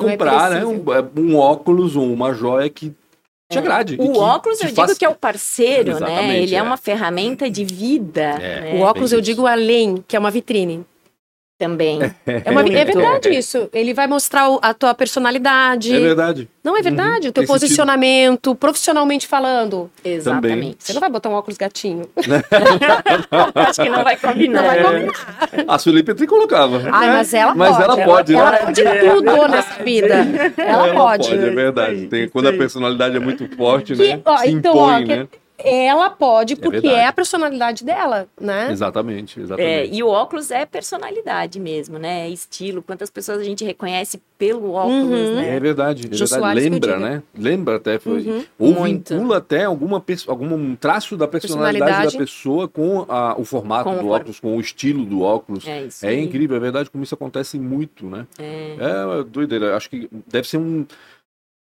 [0.01, 0.85] comprar né, preciso.
[1.17, 2.93] um, um óculos ou uma joia que
[3.51, 3.97] te agrade.
[3.97, 5.97] e O óculos, eu faça- digo que é o parceiro, né?
[5.97, 6.59] Exatamente, Ele é.
[6.59, 6.63] é.
[6.63, 8.61] uma ferramenta de vida É.
[8.75, 8.79] né?
[8.79, 10.85] O óculos eu digo além, que é uma vitrine.
[11.59, 11.99] Também.
[12.27, 13.69] É, uma, vi- é verdade isso.
[13.73, 15.95] Ele vai mostrar a tua personalidade.
[15.95, 16.49] É verdade.
[16.63, 17.27] Não é verdade?
[17.27, 17.31] Uhum.
[17.31, 17.61] O teu Tem sentido.
[17.61, 19.91] posicionamento, profissionalmente falando.
[20.05, 20.77] Exatamente.
[20.81, 22.09] Você não vai botar um óculos gatinho.
[23.55, 24.63] Acho que não vai combinar.
[24.63, 24.83] Não vai É.
[24.85, 25.15] combinar.
[25.69, 26.83] A Sueli Petri colocava.
[26.93, 27.83] Ai, mas ela Mas pode.
[27.85, 28.59] ela pode, Ela né?
[28.59, 30.15] pode tudo nessa vida.
[30.59, 31.33] Ela, pode.
[31.35, 32.07] é verdade.
[32.09, 34.21] Tem, quando a personalidade é muito forte, Que- né?
[34.25, 35.29] ó, se então, impõe, ó, que- né?
[35.59, 36.95] Ela pode, porque verdade.
[37.03, 38.71] é a personalidade dela, né?
[38.71, 39.95] Exatamente, É, exatamente.
[39.95, 42.27] e o óculos é personalidade mesmo, né?
[42.27, 42.83] É estilo.
[42.83, 45.35] Quantas pessoas a gente reconhece pelo óculos, Uhum.
[45.37, 45.57] né?
[45.57, 46.61] É verdade, é verdade.
[46.61, 47.23] Lembra, né?
[47.37, 47.99] Lembra até.
[47.99, 48.21] Foi.
[48.21, 48.45] Uhum.
[48.59, 49.15] Ou Muito.
[49.15, 52.13] vincula até alguma algum traço da personalidade, Personalidade.
[52.13, 55.23] da pessoa com a- o formato Com o do for- óculos, com o estilo do
[55.23, 55.67] óculos.
[55.67, 56.05] É isso.
[56.05, 58.27] É incrível, é verdade como isso acontece muito, né?
[58.39, 58.77] É.
[58.79, 59.75] É doideira.
[59.77, 60.85] Acho que deve ser um.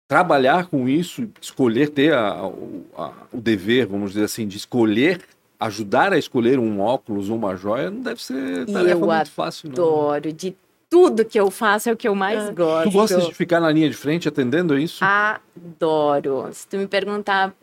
[0.08, 5.22] Trabalhar com isso, escolher, ter a- o- a- o dever, vamos dizer assim, de escolher,
[5.60, 9.68] ajudar a escolher um óculos ou uma joia, não deve ser tarefa eu muito fácil,
[9.70, 9.74] não.
[9.74, 10.32] Adoro.
[10.32, 10.56] De
[10.90, 12.52] tudo que eu faço é o que eu mais Ah.
[12.54, 12.90] gosto.
[12.90, 15.04] Tu gostas de ficar na linha de frente atendendo a isso?
[15.04, 16.48] Adoro.
[16.54, 17.54] Se tu me perguntar, o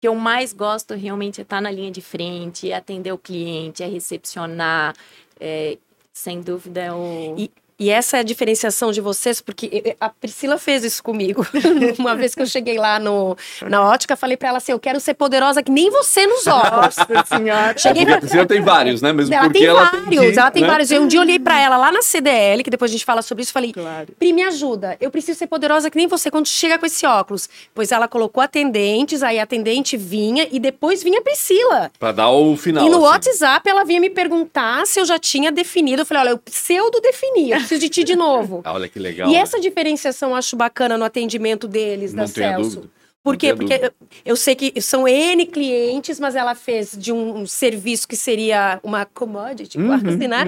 [0.00, 3.82] que eu mais gosto realmente é estar na linha de frente, é atender o cliente,
[3.82, 4.94] é recepcionar.
[5.42, 5.78] é,
[6.12, 7.34] sem dúvida, é o.
[7.38, 7.50] E-
[7.80, 11.46] E essa é a diferenciação de vocês, porque a Priscila fez isso comigo.
[11.98, 15.00] Uma vez que eu cheguei lá no, na ótica, falei pra ela assim: eu quero
[15.00, 16.94] ser poderosa que nem você nos óculos.
[17.26, 17.74] senhora.
[17.78, 19.14] Cheguei Porque a Priscila tem vários, né?
[19.14, 20.68] Mesmo Ela porque tem ela vários, que, ela tem né?
[20.68, 20.90] vários.
[20.90, 23.22] E um dia eu olhei pra ela lá na CDL, que depois a gente fala
[23.22, 24.08] sobre isso, falei: Claro.
[24.18, 24.98] Pri, me ajuda.
[25.00, 27.48] Eu preciso ser poderosa que nem você quando chega com esse óculos.
[27.74, 31.90] Pois ela colocou atendentes, aí a atendente vinha e depois vinha a Priscila.
[31.98, 32.86] Pra dar o final.
[32.86, 33.06] e no assim.
[33.06, 36.02] WhatsApp ela vinha me perguntar se eu já tinha definido.
[36.02, 38.62] Eu falei: olha, eu pseudo-defini, eu preciso de ti de novo.
[38.64, 39.28] Olha que legal.
[39.28, 39.38] E né?
[39.38, 42.76] essa diferenciação eu acho bacana no atendimento deles, Não da Celso.
[42.76, 42.99] dúvida.
[43.30, 43.54] Por Não quê?
[43.54, 43.94] Porque dúvida.
[44.24, 48.80] eu, sei que são N clientes, mas ela fez de um, um serviço que seria
[48.82, 50.44] uma commodity, Uhum, quase, né?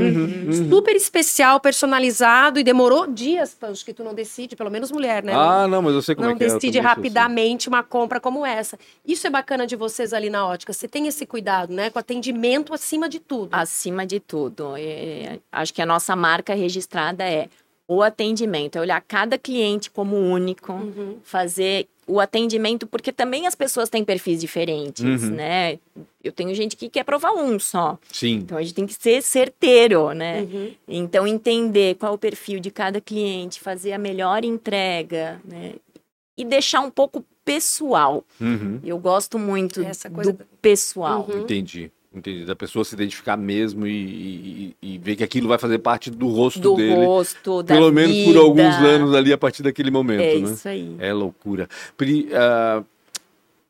[0.69, 5.33] Super especial, personalizado e demorou dias, Pancho, que tu não decide, pelo menos mulher, né?
[5.35, 6.49] Ah, não, mas eu sei como não é que é.
[6.49, 6.87] eu decide assim.
[6.89, 8.77] rapidamente uma compra como essa.
[9.07, 10.73] Isso é bacana de vocês ali na ótica.
[10.73, 11.89] Você tem esse cuidado, né?
[11.91, 13.51] Com atendimento acima de tudo.
[13.53, 14.75] Acima de tudo.
[14.77, 17.49] É, acho que a nossa marca registrada é
[17.89, 21.17] o atendimento, é olhar cada cliente como único, Uhum.
[21.23, 25.31] fazer o atendimento, porque também as pessoas têm perfis diferentes, Uhum.
[25.31, 25.79] né?
[26.23, 27.99] Eu tenho gente que quer provar um só.
[28.11, 28.37] Sim.
[28.37, 30.43] Então a gente tem que ser certeiro, né?
[30.43, 30.73] Uhum.
[30.89, 35.75] Então entender qual é o perfil de cada cliente, fazer a melhor entrega, né?
[36.37, 38.25] E deixar um pouco pessoal.
[38.41, 38.81] Uhum.
[38.85, 41.27] Eu gosto muito Essa coisa do pessoal.
[41.29, 41.41] Uhum.
[41.43, 41.91] Entendi.
[42.15, 42.45] Entendi.
[42.45, 46.29] Da pessoa se identificar mesmo e, e, e ver que aquilo vai fazer parte do
[46.29, 47.07] rosto Do dele.
[47.07, 48.41] rosto, da Pelo menos por vida.
[48.41, 50.53] alguns anos ali a partir daquele momento, É né?
[50.53, 50.95] isso aí.
[50.99, 51.69] É loucura.
[51.97, 52.83] Pri, ah,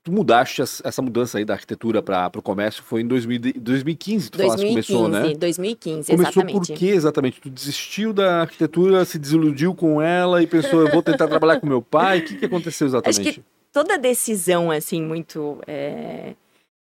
[0.02, 4.38] tu mudaste essa mudança aí da arquitetura para o comércio foi em 2000, 2015, tu
[4.38, 5.34] 2015, falaste, começou, né?
[5.34, 6.52] 2015, começou exatamente.
[6.68, 7.40] por quê exatamente?
[7.40, 11.66] Tu desistiu da arquitetura, se desiludiu com ela e pensou, eu vou tentar trabalhar com
[11.68, 12.18] meu pai?
[12.18, 13.20] O que, que aconteceu exatamente?
[13.28, 16.34] Acho que toda decisão, assim, muito é,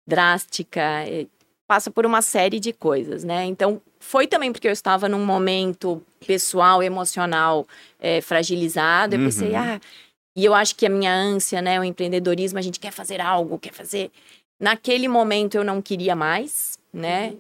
[0.06, 1.26] drástica, é,
[1.68, 3.46] passa por uma série de coisas, né?
[3.46, 7.68] Então, foi também porque eu estava num momento pessoal, emocional
[8.00, 9.16] é, fragilizado.
[9.16, 9.26] Eu uhum.
[9.26, 9.80] pensei, ah,
[10.36, 13.58] e eu acho que a minha ânsia, né, o empreendedorismo, a gente quer fazer algo,
[13.58, 14.12] quer fazer.
[14.60, 17.30] Naquele momento eu não queria mais, né?
[17.30, 17.40] Uhum.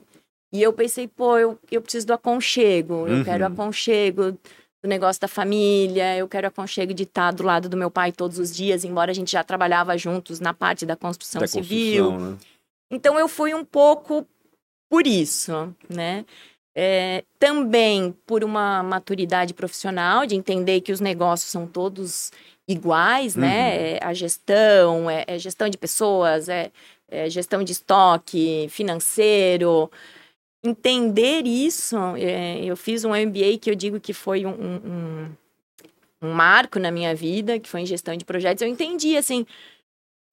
[0.53, 3.51] E eu pensei, pô, eu, eu preciso do aconchego, eu quero uhum.
[3.51, 8.11] aconchego do negócio da família, eu quero aconchego de estar do lado do meu pai
[8.11, 12.05] todos os dias, embora a gente já trabalhava juntos na parte da construção da civil.
[12.05, 12.38] Construção, né?
[12.89, 14.28] Então eu fui um pouco
[14.89, 16.26] por isso, né?
[16.78, 22.32] É, também por uma maturidade profissional, de entender que os negócios são todos
[22.67, 23.48] iguais, né?
[23.48, 23.54] uhum.
[23.54, 23.91] né?
[23.93, 26.71] É, a gestão, é, é, gestão de pessoas, é,
[27.08, 29.89] é, gestão de estoque, financeiro.
[30.63, 35.32] Entender isso, é, eu fiz um MBA que eu digo que foi um, um,
[36.21, 38.62] um marco na minha vida, que foi em gestão de projetos.
[38.62, 39.45] Eu entendi, assim,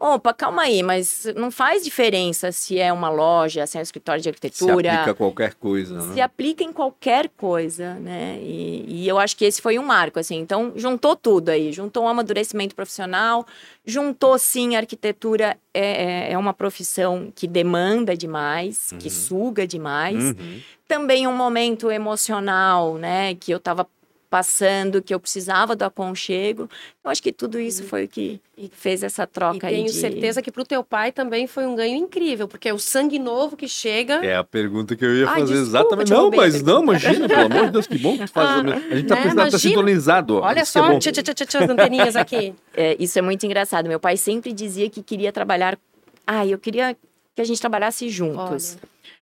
[0.05, 4.21] Opa, calma aí, mas não faz diferença se é uma loja, se é um escritório
[4.21, 4.91] de arquitetura.
[4.91, 6.15] Se aplica a qualquer coisa, né?
[6.15, 8.37] Se aplica em qualquer coisa, né?
[8.43, 10.41] E, e, eu acho que esse foi um marco, assim.
[10.41, 11.71] Então, juntou tudo aí.
[11.71, 13.47] Juntou um amadurecimento profissional,
[13.87, 18.99] juntou, sim, a arquitetura é, é, é uma profissão que demanda demais, uhum.
[18.99, 20.17] que suga demais.
[20.17, 20.61] Uhum.
[20.89, 23.37] Também um momento emocional, né?
[23.37, 23.87] Que eu estava
[24.33, 26.67] passando, que eu precisava do aconchego.
[27.05, 27.89] Eu acho que tudo isso uhum.
[27.91, 28.41] foi o que
[28.73, 29.93] fez essa troca e tenho de...
[29.93, 33.19] certeza que para o teu pai também foi um ganho incrível, porque é o sangue
[33.19, 34.25] novo que chega.
[34.25, 36.11] É a pergunta que eu ia fazer desculpa, exatamente.
[36.11, 38.49] Não, mas não, imagina, pelo amor de Deus, que bom que tu faz.
[38.49, 39.21] Ah, a gente tá né?
[39.21, 40.37] precisando estar sintonizado.
[40.37, 42.55] Olha só, é tchê, tchê, tchê, as anteninhas aqui.
[42.75, 43.87] É, isso é muito engraçado.
[43.87, 45.79] Meu pai sempre dizia que queria trabalhar.
[46.27, 46.97] Ah, eu queria
[47.35, 48.79] que a gente trabalhasse juntos.
[48.81, 48.92] Olha.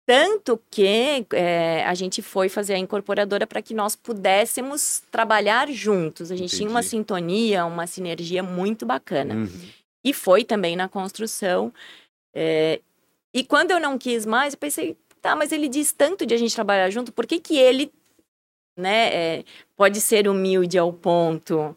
[0.08, 6.32] Tanto que é, a gente foi fazer a incorporadora para que nós pudéssemos trabalhar juntos.
[6.32, 6.56] A gente Entendi.
[6.56, 9.34] tinha uma sintonia, uma sinergia muito bacana.
[9.34, 9.68] Uhum.
[10.02, 11.70] E foi também na construção.
[12.34, 12.80] É,
[13.34, 16.38] e quando eu não quis mais, eu pensei, tá, mas ele diz tanto de a
[16.38, 17.92] gente trabalhar junto, por que, que ele
[18.78, 19.44] né, é,
[19.76, 21.76] pode ser humilde ao ponto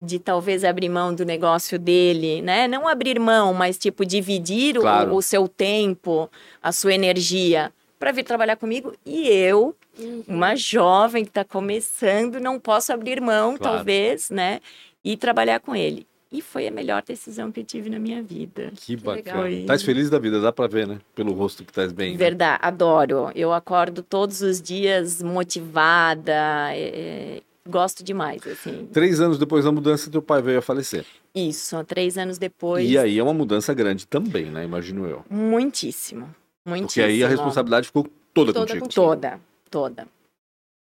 [0.00, 2.68] de talvez abrir mão do negócio dele, né?
[2.68, 5.12] Não abrir mão, mas tipo dividir claro.
[5.12, 6.30] o, o, seu tempo,
[6.62, 10.22] a sua energia para vir trabalhar comigo e eu, uhum.
[10.28, 13.76] uma jovem que está começando, não posso abrir mão, claro.
[13.76, 14.60] talvez, né?
[15.02, 16.06] E trabalhar com ele.
[16.30, 18.70] E foi a melhor decisão que eu tive na minha vida.
[18.76, 19.48] Que, que bacana.
[19.48, 20.98] Estás feliz da vida, dá para ver, né?
[21.14, 22.12] Pelo rosto que estás bem.
[22.12, 22.18] Né?
[22.18, 22.68] Verdade, né?
[22.68, 23.32] adoro.
[23.34, 28.86] Eu acordo todos os dias motivada, é, gosto demais, assim.
[28.92, 31.04] Três anos depois da mudança, teu pai veio a falecer.
[31.34, 32.88] Isso, três anos depois.
[32.88, 34.64] E aí é uma mudança grande também, né?
[34.64, 35.24] Imagino eu.
[35.30, 36.34] Muitíssimo,
[36.66, 36.86] muitíssimo.
[36.88, 38.84] Porque aí a responsabilidade ficou toda, toda contigo.
[38.84, 39.02] contigo.
[39.02, 40.08] Toda, toda.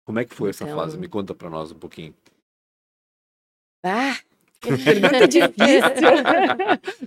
[0.04, 0.66] Como é que foi então...
[0.66, 0.98] essa fase?
[0.98, 2.14] Me conta para nós um pouquinho.
[3.84, 4.18] Ah,
[4.60, 5.90] Pergunta difícil.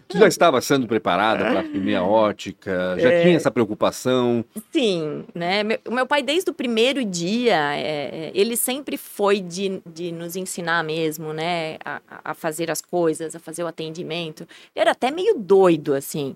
[0.08, 2.98] tu já estava sendo preparada para a ótica?
[3.00, 3.22] Já é...
[3.22, 4.44] tinha essa preocupação?
[4.72, 5.62] Sim, né?
[5.88, 10.84] O meu pai, desde o primeiro dia, é, ele sempre foi de, de nos ensinar
[10.84, 11.78] mesmo, né?
[11.86, 14.48] A, a, fazer as coisas, a fazer o atendimento.
[14.76, 16.36] Ele era até meio doido, assim.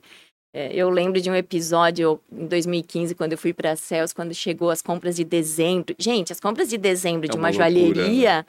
[0.54, 4.34] É, eu lembro de um episódio em 2015, quando eu fui para a Cels, quando
[4.34, 5.96] chegou as compras de dezembro.
[5.98, 8.38] Gente, as compras de dezembro é de uma, uma joalheria...
[8.38, 8.46] Né?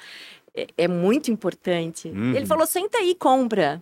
[0.59, 2.09] É, é muito importante.
[2.09, 2.35] Uhum.
[2.35, 3.81] Ele falou: senta aí, compra.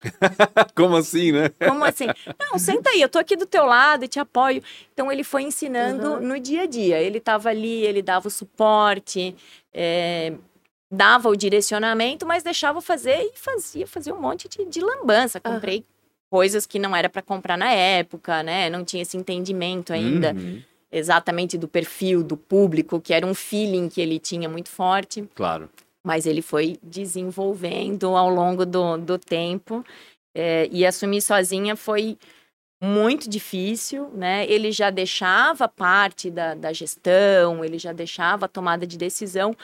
[0.76, 1.48] Como assim, né?
[1.48, 2.06] Como assim?
[2.38, 4.62] Não, senta aí, eu tô aqui do teu lado e te apoio.
[4.92, 6.20] Então ele foi ensinando uhum.
[6.20, 7.00] no dia a dia.
[7.00, 9.34] Ele estava ali, ele dava o suporte,
[9.72, 10.34] é,
[10.90, 15.40] dava o direcionamento, mas deixava fazer e fazia, fazia um monte de, de lambança.
[15.40, 15.84] Comprei uhum.
[16.30, 18.70] coisas que não era para comprar na época, né?
[18.70, 20.32] Não tinha esse entendimento ainda.
[20.32, 20.62] Uhum.
[20.90, 25.28] Exatamente do perfil do público, que era um feeling que ele tinha muito forte.
[25.34, 25.68] Claro
[26.08, 29.84] mas ele foi desenvolvendo ao longo do, do tempo.
[30.34, 32.16] É, e assumir sozinha foi
[32.82, 34.46] muito difícil, né?
[34.48, 39.54] Ele já deixava parte da, da gestão, ele já deixava a tomada de decisão,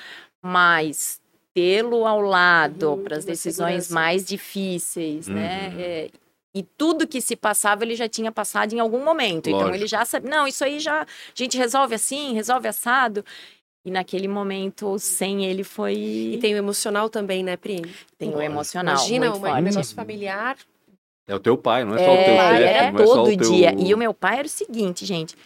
[0.42, 1.18] mas
[1.54, 5.68] tê-lo ao lado uhum, para as decisões mais difíceis, né?
[5.70, 5.76] uhum.
[5.76, 5.82] né?
[5.82, 6.10] É,
[6.54, 9.48] e tudo que se passava ele já tinha passado em algum momento.
[9.48, 9.62] Lógico.
[9.62, 13.24] Então ele já sabe, não, isso aí já a gente resolve assim, resolve assado.
[13.84, 15.94] E naquele momento, sem ele foi.
[15.94, 17.82] E tem o emocional também, né, Pri?
[18.16, 18.94] Tem o emocional.
[18.96, 20.56] Imagina muito um negócio familiar.
[21.28, 22.62] É o teu pai, não é, é só o teu pai.
[22.62, 23.76] Era não todo é dia.
[23.76, 23.86] Teu...
[23.86, 25.36] E o meu pai era o seguinte, gente.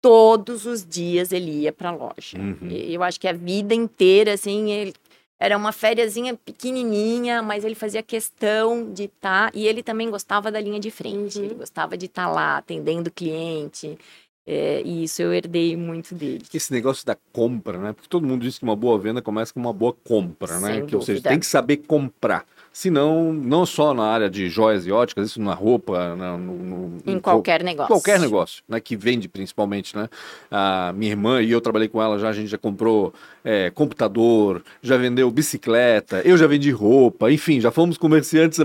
[0.00, 2.38] Todos os dias ele ia pra loja.
[2.38, 2.68] Uhum.
[2.70, 4.94] Eu acho que a vida inteira, assim, ele
[5.38, 9.50] Era uma fériazinha pequenininha, mas ele fazia questão de estar.
[9.52, 11.38] e ele também gostava da linha de frente.
[11.38, 11.44] Uhum.
[11.44, 13.98] Ele gostava de estar lá, atendendo o cliente.
[14.44, 16.44] É, e isso eu herdei muito dele.
[16.52, 17.92] Esse negócio da compra, né?
[17.92, 20.74] Porque todo mundo diz que uma boa venda começa com uma boa compra, né?
[20.74, 22.44] Sem Que, ou seja, tem que saber comprar.
[22.72, 26.98] Senão, não só na área de joias e óticas, isso na roupa, na- no, no-
[27.06, 27.86] Em qualquer negócio.
[27.92, 28.80] Qualquer negócio, né?
[28.80, 30.08] Que vende principalmente, né?
[30.50, 33.12] A minha irmã e eu trabalhei com ela já, a gente já comprou
[33.44, 38.58] é, computador, já vendeu bicicleta, eu já vendi roupa, enfim, já fomos comerciantes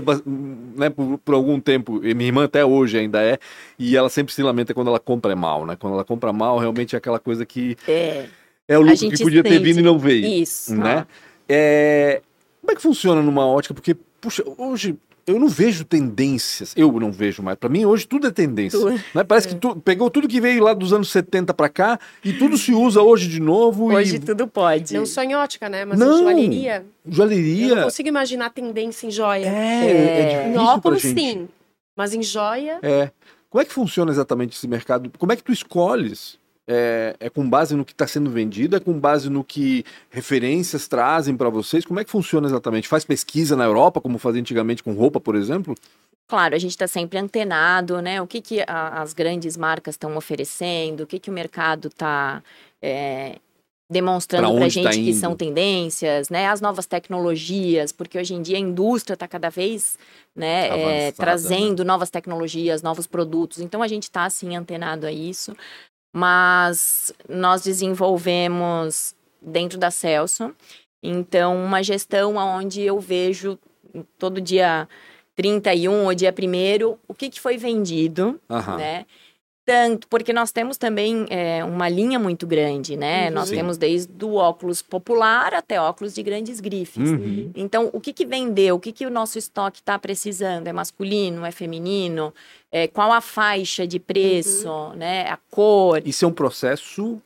[0.76, 2.00] né, por, por algum tempo.
[2.02, 3.38] E minha irmã até hoje ainda é,
[3.78, 5.76] e ela sempre se lamenta quando ela compra mal, né?
[5.78, 8.24] Quando ela compra mal, realmente é aquela coisa que É,
[8.68, 10.74] é o lucro que podia ter vindo e não veio isso.
[10.74, 11.06] né?
[11.50, 12.20] É,
[12.68, 13.72] Como é que funciona numa ótica?
[13.72, 14.94] Porque, puxa, hoje
[15.26, 16.74] eu não vejo tendências.
[16.76, 17.56] Eu não vejo mais.
[17.56, 18.78] Pra mim, hoje tudo é tendência.
[18.78, 19.00] Tudo.
[19.14, 19.24] Né?
[19.24, 22.58] Parece que tu, pegou tudo que veio lá dos anos 70 pra cá e tudo
[22.58, 23.86] se usa hoje de novo.
[23.90, 24.92] Hoje e tudo pode.
[24.92, 25.86] Não só em ótica, né?
[25.86, 26.16] Mas Não.
[26.16, 26.84] em joalheria.
[27.06, 27.74] Eu joalheria.
[27.74, 29.46] não consigo imaginar tendência em joia.
[29.46, 30.28] É, é, É.
[30.28, 31.18] difícil Em óculos, gente.
[31.18, 31.48] sim.
[31.96, 33.10] Mas em joia, É.
[33.48, 35.10] Como é que funciona exatamente esse mercado?
[35.16, 36.38] Como é que tu escolhes?
[36.70, 38.76] É, é com base no que está sendo vendido?
[38.76, 41.84] É com base no que referências trazem para vocês?
[41.84, 42.86] Como é que funciona exatamente?
[42.86, 45.74] Faz pesquisa na Europa, como fazia antigamente com roupa, por exemplo?
[46.28, 48.20] Claro, a gente está sempre antenado, né?
[48.20, 52.42] O que, que a- as grandes marcas estão oferecendo, o que, que o mercado está
[53.90, 56.46] demonstrando Pra para a onde gente tá que são tendências, né?
[56.48, 59.96] As novas tecnologias, porque hoje em dia a indústria está cada vez
[60.36, 63.58] né, é, Avançada, trazendo novas tecnologias, novos produtos.
[63.60, 65.56] Então a gente está assim antenado a isso.
[66.12, 70.54] Mas nós desenvolvemos dentro da Celso,
[71.02, 73.58] então uma gestão onde eu vejo
[74.18, 74.88] todo dia
[75.36, 78.76] 31 ou dia 1 o que, que foi vendido, Aham.
[78.76, 79.06] né?
[79.68, 83.28] Tanto, porque nós temos também é, uma linha muito grande, né?
[83.28, 83.34] Uhum.
[83.34, 83.56] Nós Sim.
[83.56, 87.10] temos desde o óculos popular até óculos de grandes grifes.
[87.10, 87.50] Uhum.
[87.54, 88.76] Então, o que, que vendeu?
[88.76, 90.66] O que, que o nosso estoque está precisando?
[90.68, 91.44] É masculino?
[91.44, 92.32] É feminino?
[92.72, 94.70] É, qual a faixa de preço?
[94.96, 95.28] Né?
[95.28, 96.00] A cor?
[96.06, 97.20] Isso é um processo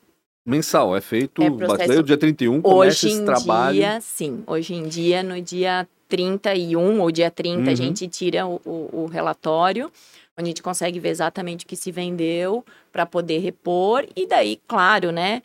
[0.45, 3.75] mensal, é feito É processo- dia 31, começa Hoje esse em trabalho.
[3.77, 4.43] dia, sim.
[4.49, 7.69] Hoje em dia, no dia 31 ou dia 30, Uhum.
[7.69, 9.91] a gente tira o, o- o relatório,
[10.39, 14.07] onde a gente consegue ver exatamente o que se vendeu para poder repor.
[14.17, 15.43] E daí, claro, né?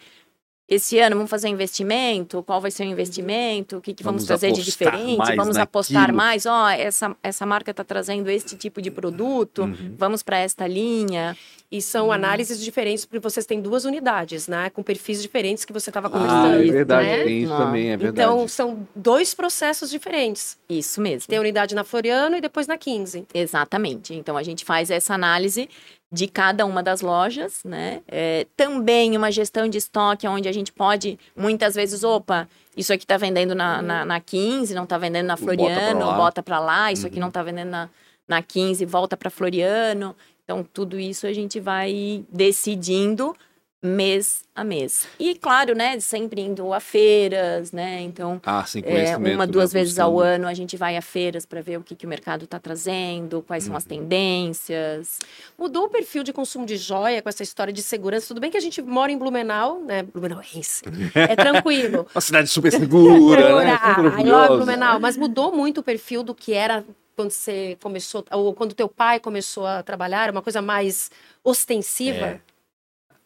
[0.70, 2.44] Esse ano vamos fazer investimento?
[2.44, 3.78] Qual vai ser o investimento?
[3.78, 5.18] O que, que vamos, Vamos fazer de apostar diferente?
[5.18, 6.18] mais Vamos apostar naquilo.
[6.18, 6.46] mais?
[6.46, 9.96] Ó, essa, essa marca está trazendo este tipo de produto, Uhum.
[9.98, 11.38] vamos para esta linha.
[11.70, 11.82] e Hum.
[11.82, 14.70] são análises diferentes, porque vocês têm duas unidades, né?
[14.70, 16.64] Com perfis diferentes que você estava Ah, conversando.
[16.64, 17.24] é verdade, né?
[17.26, 17.58] tem isso Ah.
[17.58, 18.22] também, é verdade.
[18.30, 20.58] Então, são dois processos diferentes.
[20.70, 21.28] Isso mesmo.
[21.28, 23.26] Tem a unidade na Floriano e depois na 15.
[23.34, 24.14] Exatamente.
[24.14, 25.70] Então a gente faz essa análise
[26.12, 28.02] de cada uma das lojas, né?
[28.08, 33.06] É, também uma gestão de estoque, onde a gente pode, muitas vezes, opa, isso aqui
[33.06, 36.16] tá vendendo na, na, na 15, não tá vendendo na Floriano, lá.
[36.16, 37.24] bota para lá, isso aqui Uhum.
[37.24, 37.90] não tá vendendo na,
[38.28, 40.16] na 15, volta para Floriano.
[40.46, 43.36] Então, tudo isso a gente vai decidindo
[43.82, 45.08] mês a mês.
[45.20, 48.02] E, claro, né, sempre indo a feiras, né?
[48.02, 51.46] Então, Ah, sim, é, uma, né, duas vezes ao ano a gente vai a feiras
[51.46, 53.90] para ver o que, que o mercado está trazendo, quais são as Uhum.
[53.90, 55.20] tendências.
[55.58, 58.28] Mudou o perfil de consumo de joia com essa história de segurança.
[58.28, 60.04] Tudo bem que a gente mora em Blumenau, né?
[60.04, 60.84] Blumenauense.
[61.14, 62.08] É tranquilo.
[62.16, 63.78] Uma cidade super segura, né?
[63.78, 63.78] Segura.
[63.78, 64.58] Super I love orgulhosa.
[64.58, 65.00] Blumenau.
[65.00, 66.84] Mas mudou muito o perfil do que era
[67.16, 71.10] quando você começou, ou quando teu pai começou a trabalhar, uma coisa mais
[71.44, 72.26] ostensiva.
[72.26, 72.40] É.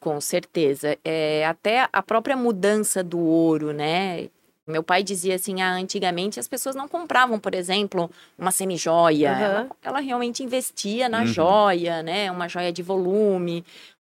[0.01, 0.97] Com certeza.
[1.05, 4.29] É, até a própria mudança do ouro, né?
[4.67, 9.31] Meu pai dizia assim, ah, antigamente as pessoas não compravam, por exemplo, uma semijoia.
[9.31, 9.41] Aham.
[9.43, 11.25] Ela, ela realmente investia na Uhum.
[11.27, 12.31] joia, né?
[12.31, 13.63] Uma joia de volume.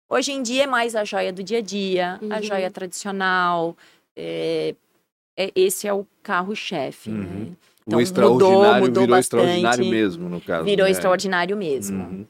[0.09, 2.43] Hoje em dia é mais a joia do dia a dia, a Uhum.
[2.43, 3.75] joia tradicional.
[4.15, 4.75] É,
[5.37, 7.17] é- esse é o carro-chefe, Uhum.
[7.23, 7.47] né?
[7.49, 9.21] O Então, extraordinário mudou, mudou virou bastante.
[9.21, 10.65] extraordinário mesmo, no caso.
[10.65, 10.91] Virou né?
[10.91, 12.27] extraordinário mesmo.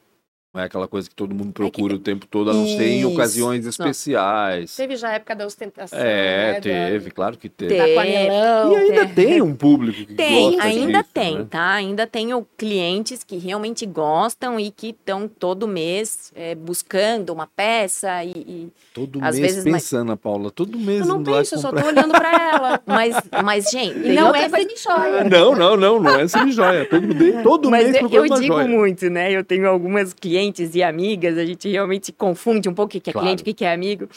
[0.56, 3.04] Não é aquela coisa que todo mundo procura o tempo todo, a não ser em
[3.04, 4.74] ocasiões especiais.
[4.74, 5.98] Teve já a época da ostentação.
[5.98, 6.52] É, né?
[6.54, 7.78] Da- teve, claro que teve.
[7.78, 8.72] Anelão.
[8.72, 9.04] E ainda é.
[9.06, 11.46] tem um público que Tem, gosta ainda disso, tem, né?
[11.50, 11.72] tá?
[11.74, 18.24] Ainda tenho clientes que realmente gostam e que estão todo mês é, buscando uma peça
[18.24, 21.54] e, e- Todo Às mês vezes, mas- pensando, a Paula, todo mês Eu não penso,
[21.56, 22.80] eu só tô olhando pra ela.
[22.86, 23.14] mas,
[23.44, 25.24] mas gente, E tem não é semi-joia.
[25.24, 26.86] Não, não, não, não é semi-joia.
[26.88, 28.66] Todo, mês- todo Mas mês eu, eu digo joia.
[28.66, 29.30] muito, né?
[29.30, 33.12] Eu tenho algumas clientes e amigas, a gente realmente confunde um pouco o que é
[33.12, 33.26] Claro.
[33.26, 34.08] cliente, o que é amigo.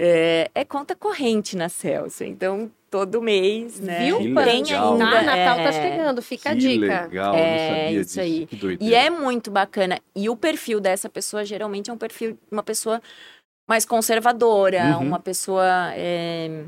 [0.00, 4.04] É, é conta corrente na Celso, então todo mês, né?
[4.06, 4.24] Viu, Que?
[4.34, 4.92] Tem legal.
[4.92, 7.02] ainda, Tá, Natal tá é, chegando, fica a que dica.
[7.02, 8.20] legal, É, não sabia isso disso.
[8.20, 8.46] aí.
[8.46, 8.94] Que doideira.
[8.94, 9.98] E é muito bacana.
[10.14, 13.02] E o perfil dessa pessoa geralmente é um perfil de uma pessoa
[13.68, 15.08] mais conservadora, Uhum.
[15.08, 16.64] uma pessoa é,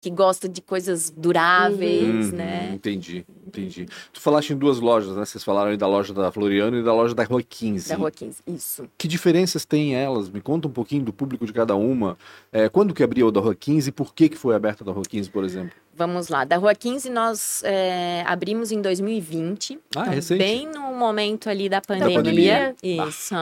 [0.00, 2.70] que gosta de coisas duráveis, Uhum, né?
[2.74, 3.86] Entendi, entendi.
[4.12, 5.24] Tu falaste em duas lojas, né?
[5.24, 7.88] Vocês falaram aí da loja da Floriano e da loja da Rua 15.
[7.88, 8.42] Da Rua 15.
[8.46, 8.88] Isso.
[8.96, 10.28] Que diferenças têm elas?
[10.28, 12.16] Me conta um pouquinho do público de cada uma.
[12.52, 14.86] É, quando que abriu a da Rua 15 e por que, que foi aberta a
[14.86, 15.72] da Rua 15, por exemplo?
[15.94, 16.44] Vamos lá.
[16.44, 19.78] Da Rua 15 nós é, abrimos em 2020.
[19.96, 20.38] Ah, é então, recente.
[20.38, 22.16] Bem no momento ali da pandemia.
[22.16, 22.76] pandemia.
[22.82, 23.34] Isso.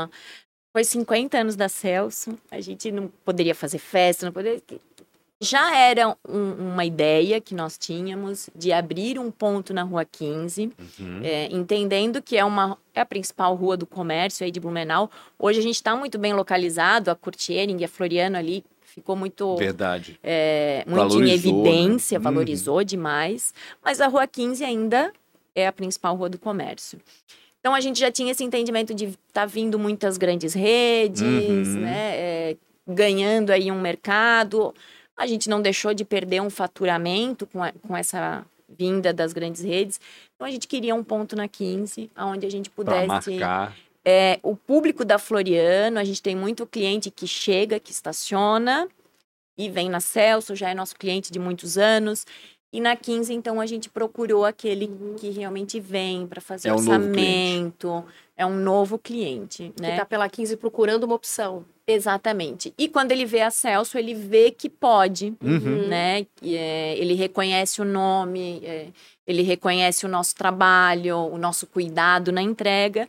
[0.72, 2.38] Foi 50 anos da Celso.
[2.50, 4.62] A gente não poderia fazer festa, não poderia.
[5.40, 10.72] Já era um- uma ideia que nós tínhamos de abrir um ponto na Rua 15,
[10.98, 11.20] Uhum.
[11.22, 15.10] é, entendendo que é, uma, é a principal rua do comércio aí de Blumenau.
[15.38, 20.18] Hoje a gente está muito bem localizado, a Curtiering, a Floriano ali ficou muito Verdade.
[20.24, 22.22] é, muito Valorizou, em evidência, né?
[22.22, 23.52] valorizou demais,
[23.84, 25.12] mas a Rua 15 ainda
[25.54, 26.98] é a principal rua do comércio.
[27.60, 31.80] Então a gente já tinha esse entendimento de estar tá vindo muitas grandes redes, Uhum.
[31.80, 32.56] né, é,
[32.88, 34.72] ganhando aí um mercado.
[35.16, 39.62] A gente não deixou de perder um faturamento com, a- com essa vinda das grandes
[39.62, 40.00] redes.
[40.34, 43.06] Então a gente queria um ponto na 15, onde a gente pudesse
[44.04, 48.88] é, o público da Floriano, a gente tem muito cliente que chega, que estaciona
[49.58, 52.26] e vem na Celso, já é nosso cliente de muitos anos.
[52.72, 56.76] E na 15, então, a gente procurou aquele que realmente vem para fazer É um
[56.76, 58.04] orçamento.
[58.36, 59.96] É um novo cliente, Que né?
[59.96, 61.64] tá pela 15 procurando uma opção.
[61.88, 62.74] Exatamente.
[62.76, 65.86] E quando ele vê a Celso, ele vê que pode, Uhum.
[65.88, 66.26] né?
[66.42, 68.88] É, ele reconhece o nome, é,
[69.26, 73.08] ele reconhece o nosso trabalho, o nosso cuidado na entrega.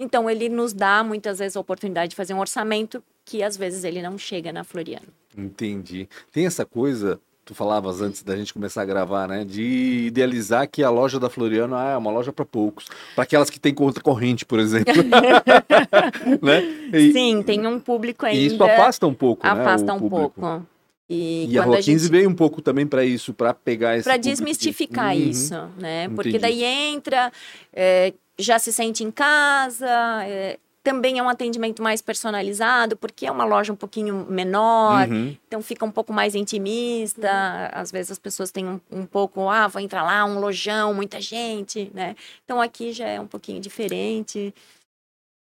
[0.00, 3.84] Então, ele nos dá muitas vezes a oportunidade de fazer um orçamento que às vezes
[3.84, 5.06] ele não chega na Floriano.
[5.36, 6.08] Entendi.
[6.32, 9.42] Tem essa coisa, tu falavas antes da gente começar a gravar, né?
[9.42, 12.84] De idealizar que a loja da Floriano ah, é uma loja para poucos.
[13.14, 14.92] Para aquelas que têm conta corrente, por exemplo.
[16.42, 16.62] né?
[16.92, 18.38] E, Sim, tem um público ainda.
[18.38, 19.52] e isso afasta um pouco, né?
[19.52, 20.62] afasta um pouco.
[21.08, 23.96] E, E a Rua a gente 15 veio um pouco também para isso, para pegar
[23.96, 25.22] esse para desmistificar Uhum.
[25.30, 26.06] isso, né?
[26.10, 26.42] Porque Entendi.
[26.42, 27.32] daí entra,
[27.72, 29.88] é, já se sente em casa,
[30.26, 35.36] é, também é um atendimento mais personalizado, porque é uma loja um pouquinho menor, Uhum.
[35.46, 37.70] então fica um pouco mais intimista.
[37.72, 41.20] Às vezes as pessoas têm um, um pouco, ah, vou entrar lá, um lojão, muita
[41.20, 42.16] gente, né?
[42.44, 44.54] Então aqui já é um pouquinho diferente.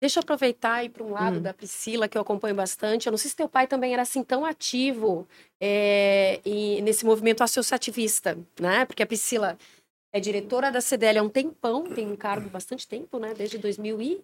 [0.00, 1.42] Deixa eu aproveitar e ir para um lado Hum.
[1.42, 3.06] da Priscila, que eu acompanho bastante.
[3.06, 5.26] Eu não sei se teu pai também era assim tão ativo
[5.60, 8.84] é, e nesse movimento associativista, né?
[8.84, 9.58] Porque a Priscila
[10.16, 13.34] é diretora da CDL há um tempão, tem um cargo bastante tempo, né?
[13.36, 14.20] Desde 2000 e...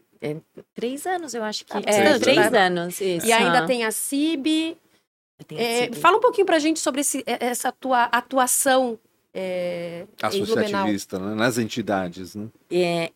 [0.75, 1.73] Três anos, eu acho que.
[1.73, 2.67] Ah, é, bastante, três né?
[2.67, 3.27] anos, isso.
[3.27, 4.77] E ainda tem a CIB.
[5.57, 8.97] É, fala um pouquinho pra gente sobre esse- essa tua atuação
[9.35, 10.07] é.
[10.23, 11.35] Associativista, né?
[11.35, 12.47] Nas entidades, né?
[12.71, 13.11] É,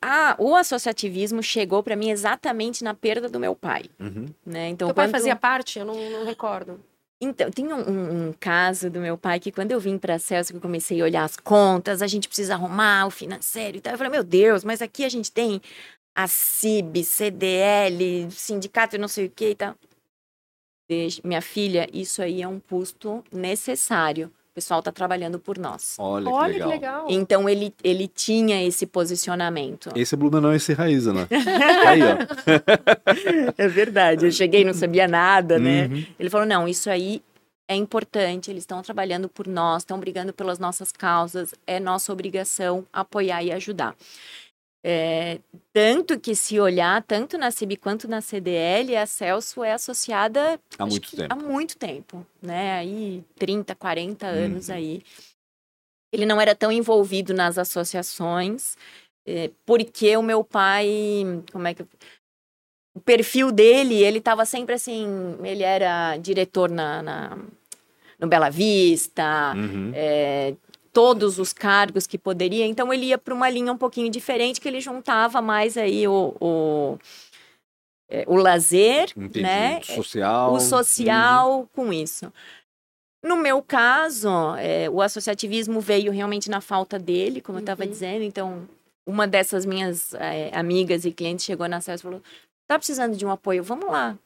[0.00, 4.26] ah, o associativismo chegou para mim exatamente na perda do meu pai, Uhum.
[4.46, 4.68] né?
[4.68, 5.80] Então, Teu pai fazia parte?
[5.80, 6.80] Eu não, não recordo.
[7.20, 10.52] Então, tem um, um- um caso do meu pai que quando eu vim para Celso,
[10.52, 13.92] que eu comecei a olhar as contas, a gente precisa arrumar o financeiro e tal.
[13.92, 15.60] Eu falei, meu Deus, mas aqui a gente tem
[16.16, 19.74] a CIB, CDL, sindicato não sei o que e tal.
[21.22, 24.32] Minha filha, isso aí é um custo necessário.
[24.58, 25.94] O pessoal está trabalhando por nós.
[25.98, 27.06] Olha, Olha que legal.
[27.08, 29.90] Então, ele, ele tinha esse posicionamento.
[29.94, 31.28] Esse é Blumenau esse raiz, né?
[31.86, 33.52] Aí, ó.
[33.56, 34.26] É verdade.
[34.26, 35.86] Eu cheguei, não sabia nada, né?
[35.86, 36.06] Uhum.
[36.18, 37.22] Ele falou: não, isso aí
[37.68, 42.84] é importante, eles estão trabalhando por nós, estão brigando pelas nossas causas, é nossa obrigação
[42.92, 43.94] apoiar e ajudar.
[44.82, 45.40] É,
[45.72, 50.86] tanto que se olhar, tanto na CIB quanto na CDL, a Celso é associada Há
[50.86, 51.26] muito tempo.
[51.32, 52.74] há muito tempo, né?
[52.78, 54.74] Aí 30, 40 anos Uhum.
[54.76, 55.02] aí.
[56.12, 58.76] Ele não era tão envolvido nas associações,
[59.26, 60.86] é, porque o meu pai,
[61.52, 61.88] como é que eu-
[62.94, 65.06] o perfil dele, ele estava sempre assim,
[65.44, 67.38] ele era diretor na, na-
[68.18, 69.92] no Bela Vista, Uhum.
[69.94, 70.54] é,
[70.98, 74.66] todos os cargos que poderia, então ele ia para uma linha um pouquinho diferente, que
[74.66, 76.98] ele juntava mais aí o, o,
[78.10, 79.42] é, o lazer, Entendi.
[79.42, 79.80] né?
[79.80, 80.54] Social.
[80.54, 82.32] o social com isso.
[83.24, 87.90] No meu caso, é, o associativismo veio realmente na falta dele, como eu estava Uhum.
[87.90, 88.24] dizendo.
[88.24, 88.68] Então,
[89.06, 92.20] uma dessas minhas é, amigas e clientes chegou na CES e falou:
[92.68, 93.62] tá precisando de um apoio?
[93.62, 94.18] Vamos lá.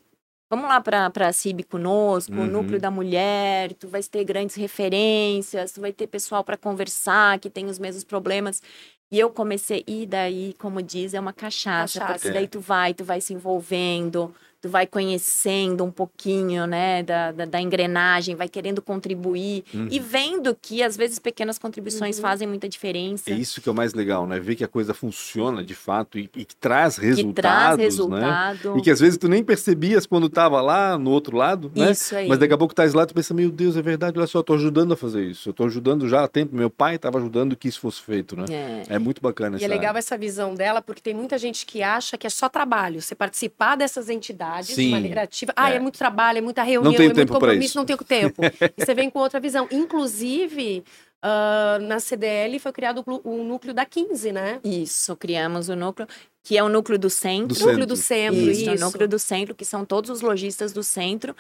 [0.53, 2.43] Vamos lá para a CIB conosco, Uhum.
[2.43, 7.38] o núcleo da mulher, tu vai ter grandes referências, tu vai ter pessoal para conversar
[7.38, 8.61] que tem os mesmos problemas.
[9.11, 12.12] E eu comecei, e daí, como diz, é uma cachaça, Cachaça.
[12.12, 12.33] porque É.
[12.33, 17.44] daí tu vai, tu vai se envolvendo, tu vai conhecendo um pouquinho, né, da, da,
[17.44, 22.22] da engrenagem, vai querendo contribuir e vendo que, às vezes, pequenas contribuições Uhum.
[22.22, 23.31] fazem muita diferença.
[23.31, 24.38] É isso que é o mais legal, né?
[24.38, 27.85] Ver que a coisa funciona de fato e, e que traz que resultados, traz né?
[27.85, 28.79] resultado.
[28.79, 31.90] E que às vezes tu nem percebias quando tava lá no outro lado, né?
[31.90, 32.29] Isso aí.
[32.29, 34.27] Mas daqui a pouco tu tá lá e tu pensa, meu Deus, é verdade, olha
[34.29, 35.48] só, eu tô ajudando a fazer isso.
[35.48, 38.44] Eu tô ajudando já há tempo, meu pai estava ajudando que isso fosse feito, né?
[38.88, 38.94] É.
[38.94, 42.17] É muito bacana E é legal essa visão dela, porque tem muita gente que acha
[42.17, 43.02] que é só trabalho.
[43.02, 44.85] Você participar dessas entidades Sim.
[44.87, 45.53] de maneira ativa.
[45.57, 45.77] Ah, é.
[45.77, 45.79] É.
[45.81, 47.79] muito trabalho, é muita reunião, tenho é tempo muito compromisso, isso.
[47.79, 48.42] não tenho tempo.
[48.77, 49.67] e você vem com outra visão.
[49.71, 50.85] Inclusive,
[51.23, 54.61] ah, na CDL foi criado o núcleo da 15, né?
[54.65, 56.09] Isso, criamos o núcleo,
[56.42, 57.55] que é o núcleo do centro.
[57.55, 57.87] Do Núcleo centro.
[57.87, 58.71] do centro, Isso, isso.
[58.71, 61.37] o núcleo do centro, que são todos os lojistas do centro,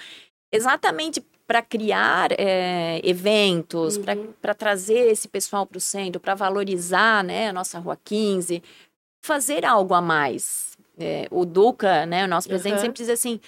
[0.52, 4.32] exatamente para criar é, eventos, Uhum.
[4.40, 8.62] para trazer esse pessoal para o centro, para valorizar né, a nossa Rua 15,
[9.24, 10.71] fazer algo a mais.
[10.98, 12.82] É, o Duca, né, o nosso presidente, Aham.
[12.82, 13.40] sempre diz assim.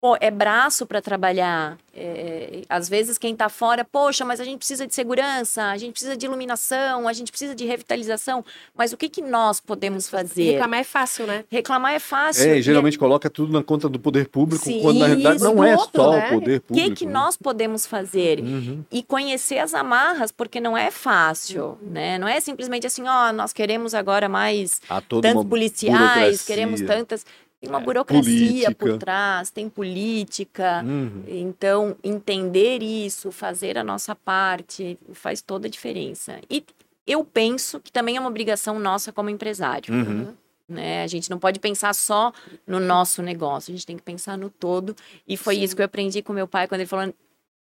[0.00, 1.76] Pô, é braço para trabalhar.
[1.94, 5.92] É, às vezes quem está fora, poxa, mas a gente precisa de segurança, a gente
[5.92, 8.42] precisa de iluminação, a gente precisa de revitalização.
[8.74, 10.52] Mas o que, que nós podemos fazer?
[10.52, 11.44] reclamar é fácil, né?
[11.50, 12.44] Reclamar é fácil.
[12.50, 15.36] É, e e geralmente coloca tudo na conta do poder público, Sim, quando na realidade
[15.36, 16.26] isso, não é outro, só né?
[16.26, 16.88] o poder O público.
[16.88, 17.12] que, que né?
[17.12, 18.40] nós podemos fazer?
[18.40, 18.82] Uhum.
[18.90, 22.16] E conhecer as amarras, porque não é fácil, né?
[22.18, 24.80] Não é simplesmente assim, ó, nós queremos agora mais
[25.20, 26.46] tantos policiais, burocracia.
[26.46, 27.26] queremos tantas.
[27.60, 28.98] Tem uma É, burocracia por política.
[28.98, 30.82] trás, tem política.
[30.84, 31.24] Uhum.
[31.28, 36.38] Então, entender isso, fazer a nossa parte, faz toda a diferença.
[36.48, 36.64] E
[37.06, 39.92] eu penso que também é uma obrigação nossa como empresário.
[39.92, 40.32] Uhum.
[40.68, 41.02] né?
[41.02, 42.32] A gente não pode pensar só
[42.66, 44.94] no nosso negócio, a gente tem que pensar no todo.
[45.28, 45.62] E foi Sim.
[45.64, 47.12] isso que eu aprendi com meu pai quando ele falou: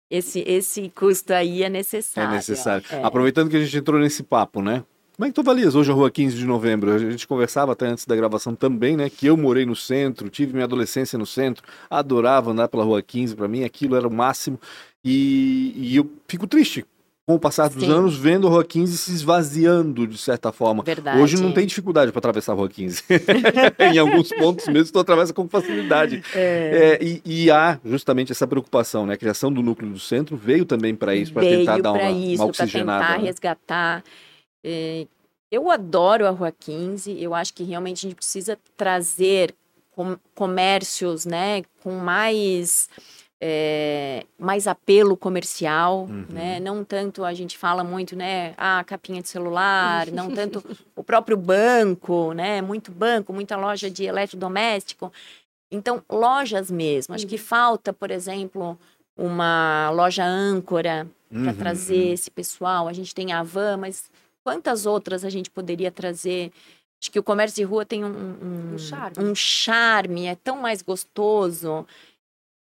[0.09, 2.31] esse, esse custo aí é É necessário.
[2.31, 2.85] necessário.
[2.89, 3.03] É.
[3.03, 4.83] Aproveitando que a gente entrou nesse papo, né?
[5.15, 6.91] Como é que tu avalias hoje a rua 15 de novembro?
[6.91, 9.09] A gente conversava até antes da gravação também, né?
[9.09, 13.33] Que eu morei no centro, tive minha adolescência no centro, adorava andar pela rua 15,
[13.33, 14.59] para mim aquilo era o máximo.
[15.05, 16.85] E, e eu fico triste
[17.25, 17.91] com o passar dos Sim.
[17.91, 20.83] anos vendo a rua 15 se esvaziando de certa forma.
[20.83, 21.19] Verdade.
[21.19, 23.03] Hoje não tem dificuldade para atravessar a rua 15.
[23.93, 26.21] em alguns pontos mesmo tu atravessa com facilidade.
[26.35, 29.13] É, e, e há justamente essa preocupação, né?
[29.13, 32.43] A criação do núcleo do centro veio também para isso, para tentar dar uma, isso,
[32.43, 33.05] uma para oxigenada.
[33.05, 33.25] tentar né?
[33.25, 34.03] resgatar.
[34.67, 35.05] É,
[35.51, 39.53] eu adoro a Rua 15, eu acho que realmente a gente precisa trazer
[39.91, 42.89] com- comércios né, com mais,
[43.39, 46.25] é, mais apelo comercial, Uhum.
[46.29, 46.59] né?
[46.59, 48.55] Não tanto a gente fala muito, né?
[48.57, 50.63] Ah, capinha de celular, não tanto
[50.95, 52.59] o próprio banco, né?
[52.61, 55.13] Muito banco, muita loja de eletrodoméstico.
[55.71, 57.13] Então, lojas mesmo.
[57.13, 58.77] Acho que falta, por exemplo,
[59.15, 62.87] uma loja âncora para Uhum, trazer esse pessoal.
[62.87, 64.09] A gente tem a Van, mas
[64.45, 66.51] quantas outras a gente poderia trazer?
[67.01, 69.15] Acho que o comércio de rua tem um, um, Um charme.
[69.19, 71.85] um charme, é tão mais gostoso.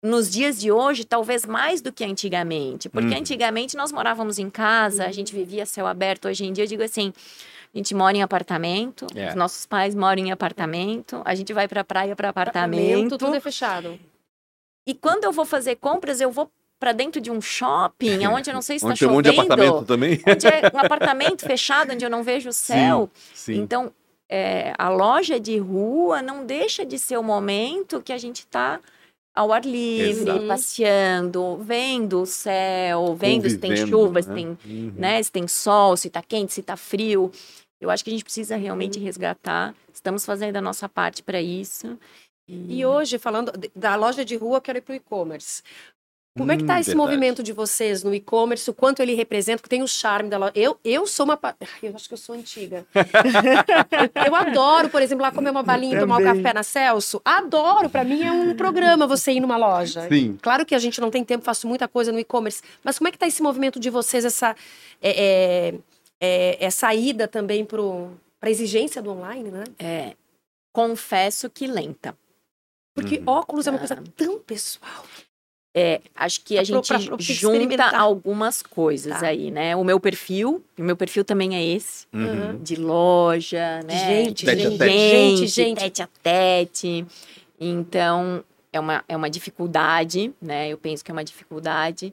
[0.03, 2.89] Nos dias de hoje, talvez mais do que antigamente.
[2.89, 3.21] Porque Uhum.
[3.21, 6.27] antigamente nós morávamos em casa, a gente vivia céu aberto.
[6.27, 7.13] Hoje em dia, eu digo assim:
[7.75, 9.29] a gente mora em apartamento, É.
[9.29, 13.17] os nossos pais moram em apartamento, a gente vai para praia para apartamento.
[13.19, 13.99] tudo é fechado.
[14.87, 16.51] E quando eu vou fazer compras, eu vou
[16.81, 19.25] para dentro de um shopping, onde eu não sei se está Onde tem um monte
[19.27, 19.53] de chovendo.
[19.53, 20.21] apartamento também.
[20.27, 23.09] onde é um apartamento fechado, onde eu não vejo o céu.
[23.35, 23.57] Sim.
[23.57, 23.93] Então,
[24.29, 28.81] é, a loja de rua não deixa de ser o momento que a gente está
[29.35, 30.47] ao ar livre, Exato.
[30.49, 34.35] passeando, vendo o céu, vendo se tem chuva, se né?
[34.35, 34.93] tem, Uhum.
[34.97, 37.31] né, se tem sol, se está quente, se está frio.
[37.81, 39.75] Eu acho que a gente precisa realmente resgatar.
[39.93, 41.99] Estamos fazendo a nossa parte para isso.
[42.49, 45.63] E hoje, falando da loja de rua, eu quero ir para o e-commerce.
[46.39, 46.97] Como é que Hum, tá esse verdade.
[47.09, 48.71] movimento de vocês no e-commerce?
[48.71, 49.61] O quanto ele representa?
[49.63, 50.53] Que tem o charme da loja.
[50.55, 51.39] Eu, eu sou uma.
[51.43, 52.87] Ai, Eu acho que eu sou antiga.
[52.95, 53.03] eu,
[54.27, 57.21] eu adoro, por exemplo, lá comer uma balinha e tomar um café na Celso.
[57.25, 57.91] Adoro.
[57.91, 60.09] Para mim é um programa você ir numa loja.
[60.09, 60.39] Sim.
[60.41, 62.63] Claro que a gente não tem tempo, faço muita coisa no e-commerce.
[62.85, 64.55] Mas como é que tá esse movimento de vocês, essa,
[65.03, 65.11] é,
[65.71, 65.75] é,
[66.21, 67.81] é, essa ida também para
[68.43, 69.65] a exigência do online, né?
[69.81, 70.13] É,
[70.73, 72.17] confesso que lenta.
[72.95, 73.25] Porque Uhum.
[73.27, 75.05] óculos é uma coisa tão pessoal.
[75.73, 79.29] É, acho que a Pra- gente pra- pra junta algumas coisas Tá.
[79.29, 79.77] aí, né?
[79.77, 82.59] O meu perfil, o meu perfil também é esse, Uhum.
[82.61, 84.25] de loja, né?
[84.25, 84.79] Gente, Tete a tete.
[84.99, 85.79] gente, gente.
[85.79, 87.07] tete a tete.
[87.61, 88.43] Então,
[88.73, 90.69] é uma, é uma dificuldade, né?
[90.71, 92.13] Eu penso que é uma dificuldade.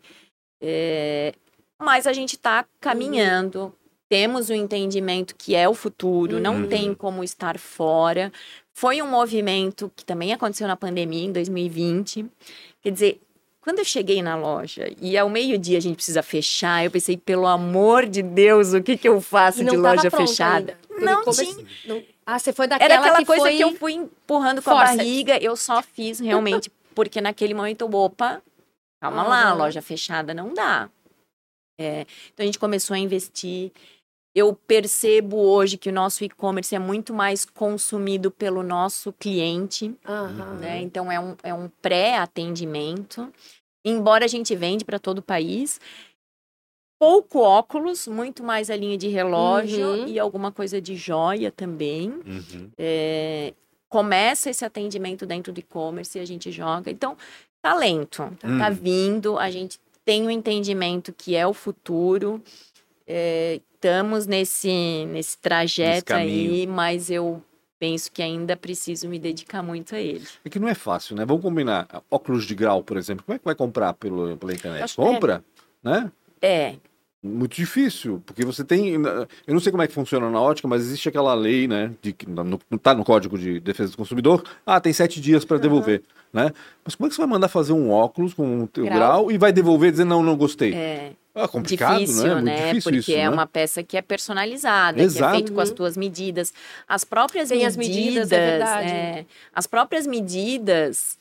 [0.62, 1.34] É,
[1.80, 3.72] Mas a gente está caminhando,
[4.10, 6.68] temos o entendimento que é o futuro, não Uhum.
[6.68, 8.32] tem como estar fora.
[8.74, 12.26] Foi um movimento que também aconteceu na pandemia, em 2020.
[12.82, 13.22] Quer dizer,
[13.68, 17.46] quando eu cheguei na loja e ao meio-dia a gente precisa fechar, eu pensei, pelo
[17.46, 20.78] amor de Deus, o que, que eu faço de loja fechada?
[20.90, 21.06] ainda.
[21.06, 21.66] Não tinha.
[21.86, 23.58] não- Ah, você foi daquela Era aquela que coisa foi...
[23.58, 24.98] que eu fui empurrando com a Forceps.
[24.98, 25.38] barriga.
[25.38, 28.42] Eu só fiz realmente porque naquele momento, opa,
[29.02, 30.90] calma lá, loja fechada não dá.
[31.78, 33.74] É, então a gente começou a investir.
[34.34, 39.94] Eu percebo hoje que o nosso e-commerce é muito mais consumido pelo nosso cliente,
[40.60, 40.80] né?
[40.82, 43.34] Então é um, é um pré-atendimento.
[43.88, 45.80] Embora a gente vende para todo o país,
[47.00, 50.08] pouco óculos, muito mais a linha de relógio Uhum.
[50.08, 52.10] e alguma coisa de joia também.
[52.10, 52.70] Uhum.
[52.78, 53.54] É,
[53.90, 56.90] começa esse atendimento dentro do e-commerce e a gente joga.
[56.92, 57.16] Então,
[57.62, 58.58] talento, Hum.
[58.60, 62.42] tá vindo, a gente tem o entendimento que é o futuro.
[63.10, 67.42] é, estamos nesse, nesse trajeto aí, mas eu
[67.80, 70.26] penso que ainda preciso me dedicar muito a ele.
[70.44, 71.26] É que não é fácil, né?
[71.26, 71.88] Vamos combinar.
[72.10, 73.24] Óculos de grau, por exemplo.
[73.26, 74.84] Como é que vai comprar pelo, pela internet?
[74.84, 75.06] Acho é.
[75.06, 75.44] Compra,
[75.84, 76.12] né?
[76.42, 76.76] É,
[77.28, 78.94] Muito difícil, porque você tem.
[78.94, 81.92] Eu não sei como é que funciona na ótica, mas existe aquela lei, né?
[82.02, 84.44] De, que no, não tá no Código de Defesa do Consumidor.
[84.66, 86.02] Ah, tem sete dias para devolver,
[86.34, 86.52] né?
[86.84, 89.32] Mas como é que você vai mandar fazer um óculos com o teu grau, Grau.
[89.32, 90.74] e vai devolver dizendo não, não gostei?
[90.74, 92.30] é Ah, complicado, difícil, né?
[92.30, 92.56] É muito né?
[92.70, 93.30] difícil Porque isso, é né?
[93.30, 95.36] uma peça que é personalizada, que é Exato.
[95.36, 95.76] feito com as Uhum.
[95.76, 96.52] tuas medidas.
[96.88, 98.90] As próprias Tem as medidas, medidas, é verdade.
[98.90, 101.18] é, as próprias medidas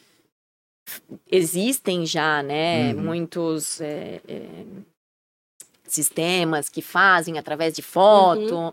[1.30, 2.94] existem já, né?
[2.94, 3.02] Uhum.
[3.02, 4.46] Muitos é, é,
[5.88, 8.54] sistemas que fazem através de foto.
[8.54, 8.72] Uhum.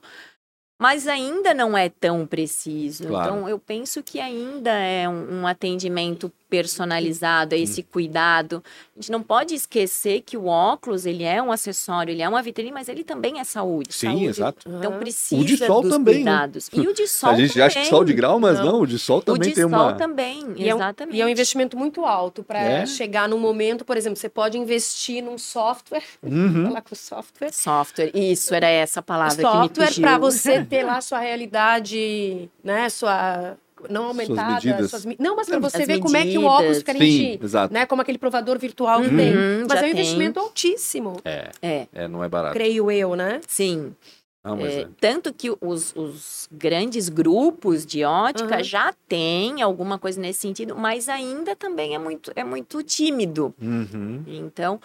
[0.82, 3.08] Mas ainda não é tão preciso.
[3.08, 3.36] Claro.
[3.36, 8.64] Então, eu penso que ainda é um, um atendimento personalizado, é esse cuidado.
[8.96, 12.42] A gente não pode esquecer que o óculos, ele é um acessório, ele é uma
[12.44, 13.92] vitrine, mas ele também é saúde.
[13.94, 14.26] Sim, Saúde.
[14.28, 14.70] exato.
[14.70, 16.32] Então, precisa O de sol dos também, né?
[16.32, 16.70] cuidados.
[16.72, 17.66] E o de sol A gente também.
[17.66, 18.66] acha que só o de grau, mas Não.
[18.74, 19.94] não, o de sol O também de tem sol uma.
[19.94, 21.18] também, E é um- exatamente.
[21.18, 22.86] E é um investimento muito alto para É?
[22.86, 26.68] chegar num momento, por exemplo, você pode investir num software, Uhum.
[26.68, 30.84] falar com o software, Software, isso, era essa palavra que me software para você ter
[30.84, 33.56] lá sua realidade, né, sua
[33.90, 34.90] não aumentada, medidas.
[34.90, 36.60] suas me- não, mas para você As ver como é que o medidas.
[36.60, 37.74] óculos fica Sim, exato.
[37.74, 39.36] né, como aquele provador virtual que Uhum, tem,
[39.68, 39.92] mas é um tem.
[39.92, 42.54] investimento altíssimo, É, É, é, não é barato.
[42.54, 43.40] creio eu, né?
[43.48, 43.96] sim.
[44.44, 44.88] Não, mas É, é.
[45.00, 48.64] Tanto que os, os grandes grupos de ótica Aham.
[48.64, 53.54] já têm alguma coisa nesse sentido, mas ainda também é muito, é muito tímido.
[53.62, 54.22] Uhum.
[54.28, 54.82] Então,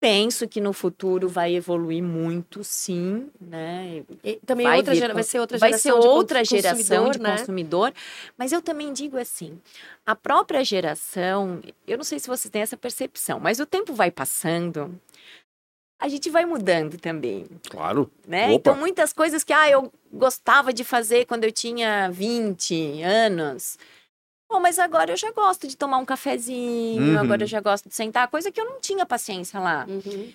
[0.00, 4.02] penso que no futuro vai evoluir muito, sim, né?
[4.24, 6.76] E também Vai outra vir vai ser outra vai geração ser de outra cons- geração
[7.04, 7.36] consumidor, de né?
[7.38, 7.94] consumidor.
[8.38, 9.60] Mas eu também digo assim,
[10.06, 14.10] a própria geração, eu não sei se vocês têm essa percepção, mas o tempo vai
[14.10, 14.98] passando,
[16.00, 18.10] a gente vai mudando também Claro.
[18.26, 18.46] né?
[18.46, 18.54] Opa.
[18.54, 23.78] Então, muitas coisas que ah, eu gostava de fazer quando eu tinha 20 anos.
[24.50, 27.20] Pô, mas agora eu já gosto de tomar um cafezinho, Uhum.
[27.20, 29.86] agora eu já gosto de sentar, coisa que eu não tinha paciência lá.
[29.88, 30.32] Uhum.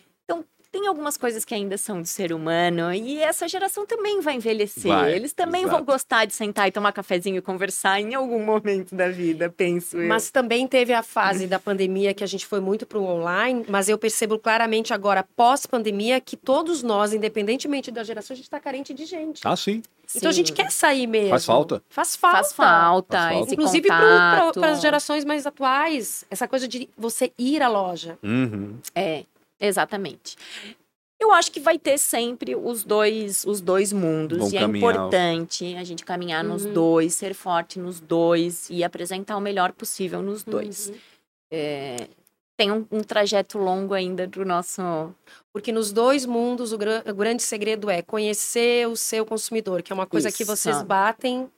[0.76, 4.92] Tem algumas coisas que ainda são do ser humano e essa geração também vai envelhecer.
[4.92, 5.78] Vai, Eles também exato.
[5.78, 9.96] vão gostar de sentar e tomar cafezinho e conversar em algum momento da vida, penso
[9.96, 10.10] eu.
[10.10, 13.64] Mas também teve a fase da pandemia que a gente foi muito para o online,
[13.70, 18.60] mas eu percebo claramente agora, pós-pandemia, que todos nós, independentemente da geração, a gente está
[18.60, 19.48] carente de gente.
[19.48, 19.82] Ah, sim.
[20.14, 21.30] Então a gente quer sair mesmo.
[21.30, 21.82] Faz falta?
[21.90, 22.38] Faz falta.
[22.38, 23.54] Faz falta, Faz falta.
[23.54, 28.20] Inclusive para as gerações mais atuais, essa coisa de você ir à loja.
[28.22, 28.76] Uhum.
[28.94, 29.24] É,
[29.60, 30.36] exatamente.
[31.20, 34.38] Eu acho que vai ter sempre os dois, os dois mundos.
[34.38, 34.92] Vão e é caminhar.
[34.94, 36.74] importante a gente caminhar nos Uhum.
[36.74, 40.90] dois, ser forte nos dois e apresentar o melhor possível nos dois.
[40.90, 40.96] Uhum.
[41.52, 42.08] É,
[42.58, 44.82] tem um, um trajeto longo ainda do nosso.
[45.54, 49.96] Porque nos dois mundos o, o grande segredo é conhecer o seu consumidor, que é
[49.96, 50.56] uma coisa que Isso.
[50.56, 51.50] vocês batem.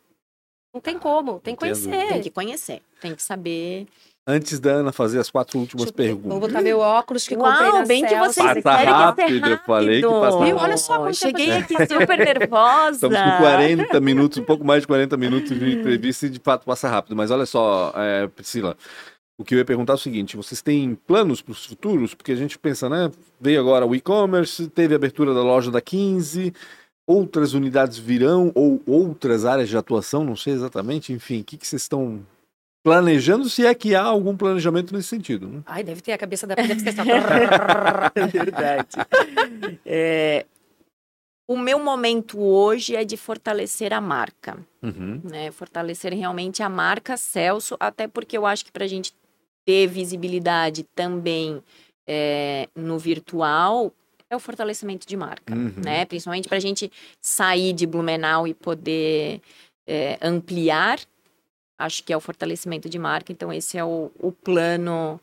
[0.74, 2.08] Não tem como, tem que conhecer.
[2.10, 3.88] Tem que conhecer, tem que saber.
[4.30, 6.10] Antes da Ana fazer as quatro últimas eu ver.
[6.10, 6.50] Vou perguntas.
[6.50, 9.52] botar meu óculos que comprei Uau, na bem que vocês Passa querem que rápido, ser
[9.54, 10.22] eu falei que rápido.
[10.22, 10.58] passa Viu?
[10.58, 13.08] Olha só quanto Cheguei aqui super nervosa.
[13.08, 16.66] Estamos com 40 minutos, um pouco mais de 40 minutos de entrevista e de fato
[16.66, 17.16] passa rápido.
[17.16, 18.76] Mas olha só, é, Priscila,
[19.38, 22.14] o que eu ia perguntar é o seguinte: vocês têm planos para os futuros?
[22.14, 23.10] Porque a gente pensa, né?
[23.40, 26.54] Veio agora o e-commerce, teve a abertura da loja da 15,
[27.08, 31.14] outras unidades virão ou outras áreas de atuação, não sei exatamente.
[31.14, 32.26] Enfim, o que, que vocês estão
[32.88, 35.48] planejando, se é que há algum planejamento nesse sentido?
[35.48, 35.62] Né?
[35.66, 36.74] Ai, deve ter a cabeça da deve
[38.16, 38.96] É verdade.
[39.86, 40.46] É,
[41.50, 45.22] o meu momento hoje é de fortalecer a marca, Uhum.
[45.24, 45.52] né?
[45.52, 49.14] Fortalecer realmente a marca Celso, até porque eu acho que para a gente
[49.66, 51.62] ter visibilidade também
[52.08, 53.92] é, no virtual
[54.30, 55.74] é o fortalecimento de marca, Uhum.
[55.84, 56.06] né?
[56.06, 56.90] Principalmente para a gente
[57.22, 59.42] sair de Blumenau e poder
[59.86, 61.00] é, ampliar,
[61.78, 63.32] acho que é o fortalecimento de marca.
[63.32, 65.20] Então esse é o, o plano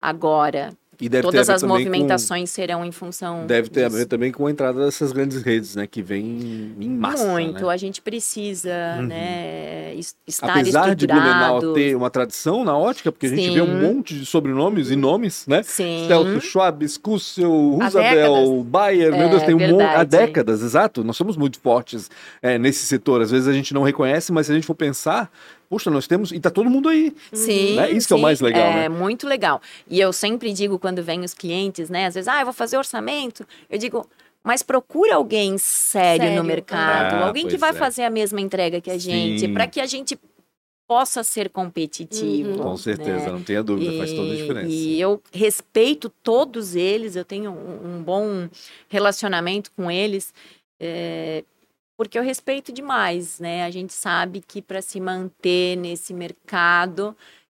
[0.00, 3.40] agora, E deve ter a Todas as movimentações serão em função.
[3.40, 3.98] Com, deve ter a disso.
[3.98, 5.86] ver também com a entrada dessas grandes redes, né?
[5.86, 7.26] Que vem em massa.
[7.26, 7.72] Muito, né?
[7.72, 9.06] a gente precisa, Uhum.
[9.06, 11.72] né, es- estar Apesar de Blumenau estruturado.
[11.74, 13.80] ter uma tradição na ótica, porque a gente vê um Sim.
[13.94, 15.62] monte de sobrenomes e nomes, né?
[15.62, 16.04] Sim.
[16.06, 17.50] Celso Schwab, Scussel,
[17.80, 18.64] Roosevelt.
[18.66, 19.82] Bayer, meu É, Deus, tem um monte.
[19.82, 21.02] Há décadas, exato.
[21.02, 22.10] Nós somos muito fortes
[22.42, 23.22] é, nesse setor.
[23.22, 25.30] Às vezes a gente não reconhece, mas se a gente for pensar,
[25.68, 26.32] puxa, nós temos.
[26.32, 27.14] E tá todo mundo aí.
[27.32, 27.90] Sim, Né?
[27.92, 28.88] Isso que é o sim, mais legal, É né?
[28.88, 29.60] muito legal.
[29.88, 32.06] E eu sempre digo quando vem os clientes, né?
[32.06, 33.46] Às vezes, ah, eu vou fazer orçamento.
[33.70, 34.06] Eu digo,
[34.42, 37.72] mas procura alguém sério, Sério, no mercado, ah, alguém que vai é.
[37.72, 39.52] fazer a mesma entrega que a gente, Sim.
[39.54, 40.18] para que a gente
[40.86, 42.50] possa ser competitivo.
[42.50, 42.58] Uhum.
[42.58, 43.32] Com certeza, né?
[43.32, 44.66] não tenha dúvida, faz toda a E- diferença.
[44.68, 48.46] E eu respeito todos eles, eu tenho um, um bom
[48.90, 50.34] relacionamento com eles,
[50.78, 51.42] é,
[51.96, 53.64] porque eu respeito demais, né?
[53.64, 57.16] A gente sabe que para se manter nesse mercado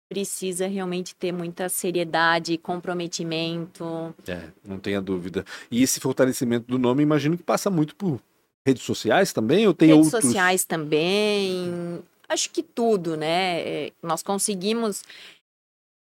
[0.08, 4.14] precisa realmente ter muita seriedade, comprometimento.
[4.28, 5.44] É, não tenha dúvida.
[5.72, 8.22] E esse fortalecimento do nome, imagino que passa muito por
[8.66, 10.26] redes sociais também, ou tem Redes outros?
[10.26, 13.60] sociais também, acho que tudo, né?
[13.62, 15.04] É, Nós conseguimos,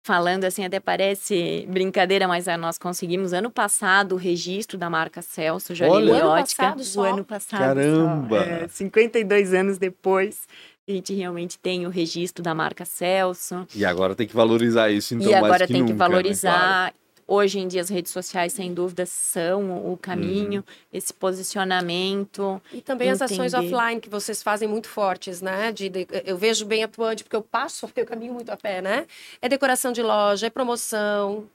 [0.05, 5.19] falando assim, até parece brincadeira, mas ah, nós conseguimos ano passado o registro da marca
[5.19, 5.77] Celso Olha.
[5.77, 6.63] Joalheria O ano Ótica.
[6.63, 7.03] passado O só?
[7.05, 7.59] ano passado.
[7.59, 7.65] só.
[7.65, 8.37] Caramba!
[8.37, 10.47] É, 52 anos depois,
[10.87, 13.65] a gente realmente tem o registro da marca Celso.
[13.73, 16.07] E agora tem que valorizar isso, então, e mais agora que tem nunca, que né?
[16.07, 16.93] valorizar.
[17.27, 20.75] Hoje em dia as redes sociais, sem dúvida, são o caminho, Uhum.
[20.93, 22.61] esse posicionamento.
[22.71, 23.73] E também as ações Entender.
[23.75, 25.71] offline que vocês fazem muito fortes, né?
[25.71, 29.07] De, de- eu vejo bem atuante, porque eu passo, eu caminho muito a pé, né?
[29.41, 31.47] É decoração de loja, é promoção.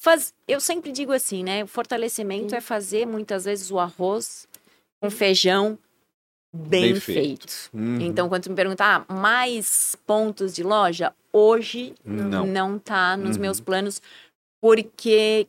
[0.00, 1.62] Faz, eu sempre digo assim, né?
[1.62, 2.56] O fortalecimento Sim.
[2.56, 4.48] é fazer muitas vezes o arroz
[5.00, 5.78] com feijão
[6.52, 7.20] bem, Bem feito.
[7.48, 7.70] feito.
[7.72, 8.00] Uhum.
[8.00, 12.44] Então, quando tu me perguntar ah, mais pontos de loja, hoje Não.
[12.46, 13.42] não tá nos Uhum.
[13.42, 14.00] meus planos,
[14.60, 15.46] porque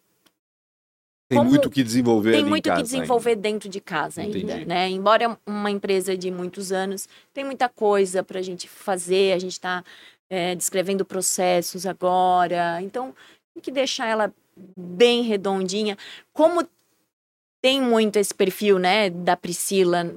[1.29, 4.65] Tem como muito o que desenvolver tem muito que desenvolver dentro de casa ainda, Entendi.
[4.65, 4.89] né?
[4.89, 9.39] Embora é uma empresa de muitos anos, tem muita coisa para a gente fazer, a
[9.39, 9.83] gente está
[10.57, 13.13] descrevendo processos agora, então
[13.53, 14.33] tem que deixar ela
[14.77, 15.97] bem redondinha.
[16.31, 16.65] Como
[17.61, 20.09] tem muito esse perfil, né, da Priscila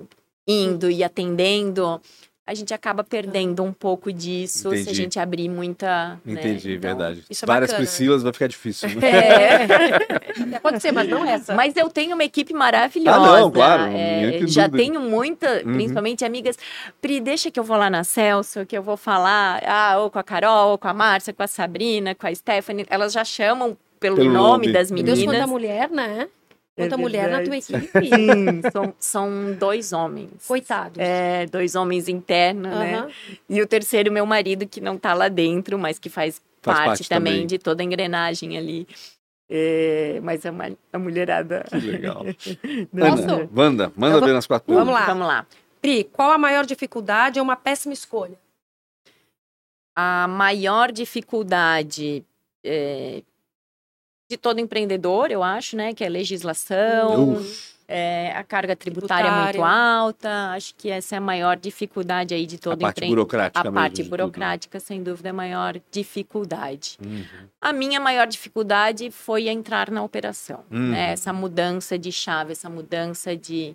[0.47, 2.01] indo e atendendo,
[2.47, 4.91] a gente acaba perdendo um pouco disso se Entendi.
[4.91, 6.21] a gente abrir muita.
[6.25, 6.33] né?
[6.35, 7.25] Entendi, Então, verdade.
[7.31, 7.87] isso é Várias bacana, né?
[7.91, 8.89] Priscilas vai ficar difícil.
[8.91, 9.09] Né?
[9.09, 10.59] É.
[10.61, 11.55] Pode ser, mas não essa.
[11.55, 13.19] Mas eu tenho uma equipe maravilhosa.
[13.19, 14.77] Ah, não, claro, É, já dúvida.
[14.85, 15.73] tenho muita, Uhum.
[15.75, 16.59] principalmente amigas.
[17.01, 20.19] Pri, deixa que eu vou lá na Celso, que eu vou falar, ah, ou com
[20.19, 22.85] a Carol, ou com a Márcia, com a Sabrina, com a Stephanie.
[22.91, 24.73] Elas já chamam pelo, Pelo nome, nome.
[24.73, 25.41] das Meu Deus, meninas.
[25.41, 26.29] quanta mulher, né?
[26.77, 27.89] Quanta É mulher na tua equipe.
[28.09, 30.31] Sim, são, são dois homens.
[30.47, 30.99] Coitados.
[30.99, 33.09] É, dois homens internos, né?
[33.49, 36.87] E o terceiro, meu marido, que não tá lá dentro, mas que faz, Faz parte,
[36.89, 37.47] parte também, também.
[37.47, 38.89] de toda a engrenagem ali.
[39.49, 40.51] É, mas a,
[40.93, 41.65] a mulherada.
[41.69, 42.25] Que legal.
[42.95, 45.07] Ana, Wanda, manda vou- ver nas quatro Vamos lá.
[45.07, 45.47] Vamos lá.
[45.81, 48.39] Pri, qual a maior dificuldade ou uma péssima escolha?
[49.95, 52.25] A maior dificuldade
[52.65, 53.23] é,
[54.35, 55.95] de todo empreendedor, eu acho, né?
[55.95, 57.41] Que é a legislação,
[57.87, 59.61] é, a carga tributária, Tributária.
[59.61, 60.51] muito alta.
[60.53, 63.17] Acho que essa é a maior dificuldade aí de A todo parte empreendedor.
[63.25, 64.11] burocrática A mesmo parte tudo.
[64.11, 66.99] burocrática, sem dúvida, é a maior dificuldade.
[67.05, 67.25] Uhum.
[67.61, 70.65] A minha maior dificuldade foi entrar na operação.
[70.71, 70.91] Uhum.
[70.91, 71.13] né?
[71.13, 73.75] Essa mudança de chave, essa mudança de,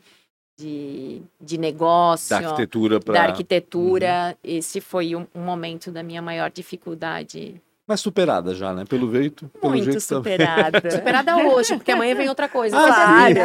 [0.57, 3.13] de, de negócio, Da arquitetura para.
[3.13, 4.37] da arquitetura.
[4.43, 7.61] Esse foi um, um momento da minha maior dificuldade.
[7.89, 8.85] Mas superada já, né?
[8.87, 9.49] Pelo jeito.
[9.59, 10.79] Pelo Muito jeito superada.
[10.91, 12.77] Superada hoje, porque amanhã vem outra coisa.
[12.77, 13.39] Ah, Claro.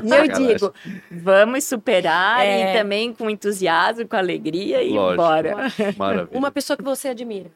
[0.02, 0.72] E eu digo,
[1.10, 2.70] vamos superar É.
[2.74, 5.22] e também com entusiasmo, com alegria e Lógico.
[5.22, 5.56] bora.
[5.98, 6.38] Maravilha.
[6.38, 7.50] Uma pessoa que você admira.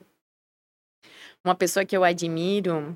[1.43, 2.95] Uma pessoa que eu admiro,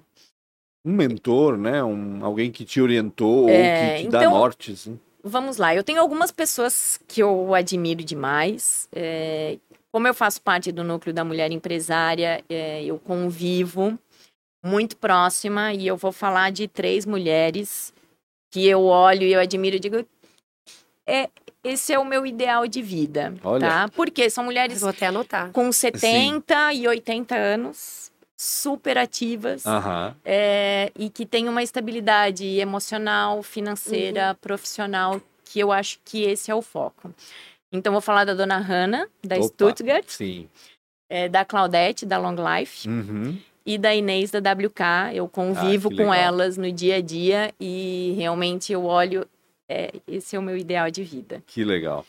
[0.85, 1.83] Um mentor, né?
[1.83, 3.53] Um, alguém que te orientou É,
[3.93, 4.73] ou que te dá então- norte.
[4.73, 5.01] Assim.
[5.25, 8.89] Vamos lá, eu tenho algumas pessoas que eu admiro demais.
[8.93, 9.57] é,
[9.93, 13.99] como eu faço parte do núcleo da mulher empresária, é, eu convivo
[14.65, 17.93] muito próxima e eu vou falar de três mulheres
[18.53, 20.07] que eu olho e eu admiro e digo.
[21.07, 21.29] É,
[21.65, 23.67] esse é o meu ideal de vida, Olha.
[23.67, 23.89] tá?
[23.89, 25.51] Porque são mulheres Vou até anotar.
[25.53, 30.15] com 70 e 80 anos, super ativas, Aham.
[30.25, 34.35] é, e que tem uma estabilidade emocional, financeira, Uhum.
[34.37, 37.13] profissional, que eu acho que esse é o foco.
[37.73, 39.45] Então, vou falar da dona Hannah, da Opa.
[39.47, 40.49] Stuttgart, Sim.
[41.09, 43.39] é, da Claudete, da Long Life, Uhum.
[43.65, 45.15] e da Inês, da WK.
[45.15, 49.27] Eu convivo Ah, com elas no dia a dia e realmente eu olho,
[49.69, 51.43] é, esse é o meu ideal de vida.
[51.47, 52.05] Que legal.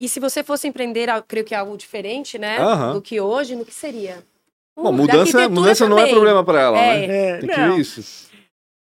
[0.00, 2.58] E se você fosse empreender, eu creio que é algo diferente, né?
[2.58, 2.92] Aham.
[2.94, 4.22] Do que hoje, no que seria?
[4.78, 7.06] Bom, Uh, mudança, mudança não é problema para ela, É.
[7.06, 7.16] né?
[7.36, 7.78] É, Tem que não.
[7.78, 8.28] isso.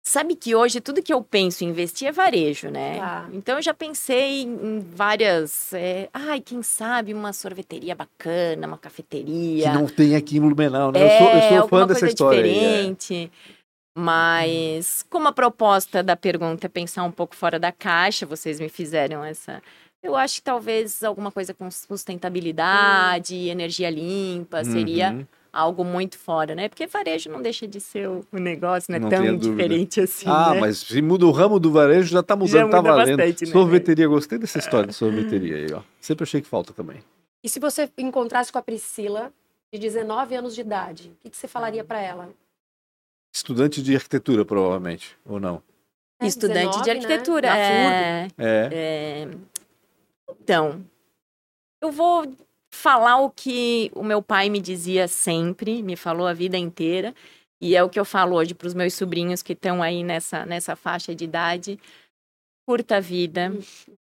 [0.08, 2.98] Sabe que hoje tudo que eu penso em investir é varejo, né?
[2.98, 3.28] Tá.
[3.34, 5.74] Então eu já pensei em, várias.
[5.74, 9.70] é, ai, quem sabe uma sorveteria bacana, uma cafeteria.
[9.70, 11.02] Que não tem aqui em Blumenau, né?
[11.02, 12.50] é, eu sou, eu sou alguma fã dessa história aí.
[12.50, 12.54] é.
[12.54, 13.32] diferente.
[13.98, 18.70] Mas como a proposta da pergunta é pensar um pouco fora da caixa, vocês me
[18.70, 19.62] fizeram essa.
[20.02, 25.28] Eu acho que talvez alguma coisa com sustentabilidade, energia limpa, seria Uhum.
[25.58, 26.70] Algo muito fora, né?
[26.70, 30.26] Porque varejo não deixa de ser o negócio, não é Não tão diferente assim.
[30.30, 30.60] Ah, né?
[30.62, 33.18] mas se muda o ramo do varejo, já tá mudando, Já tá muda valendo.
[33.18, 33.52] bastante, né?
[33.52, 35.82] Sorveteria, gostei dessa história de sorveteria aí, ó.
[36.00, 36.98] Sempre achei que falta também.
[37.44, 39.32] E se você encontrasse com a Priscila,
[39.74, 42.30] de 19 anos de idade, o que, que você falaria para ela?
[43.34, 45.62] Estudante de arquitetura, provavelmente, ou não?
[46.20, 46.94] É, Estudante 19, de né?
[46.96, 47.48] arquitetura.
[47.50, 47.60] FURB.
[47.60, 48.70] é, É.
[48.72, 49.28] é,
[50.42, 50.84] Então,
[51.82, 52.26] eu vou
[52.72, 57.14] falar o que o meu pai me dizia sempre, me falou a vida inteira,
[57.62, 60.46] e é o que eu falo hoje para os meus sobrinhos que estão aí nessa,
[60.46, 61.80] nessa faixa de idade.
[62.68, 63.52] Curta a vida,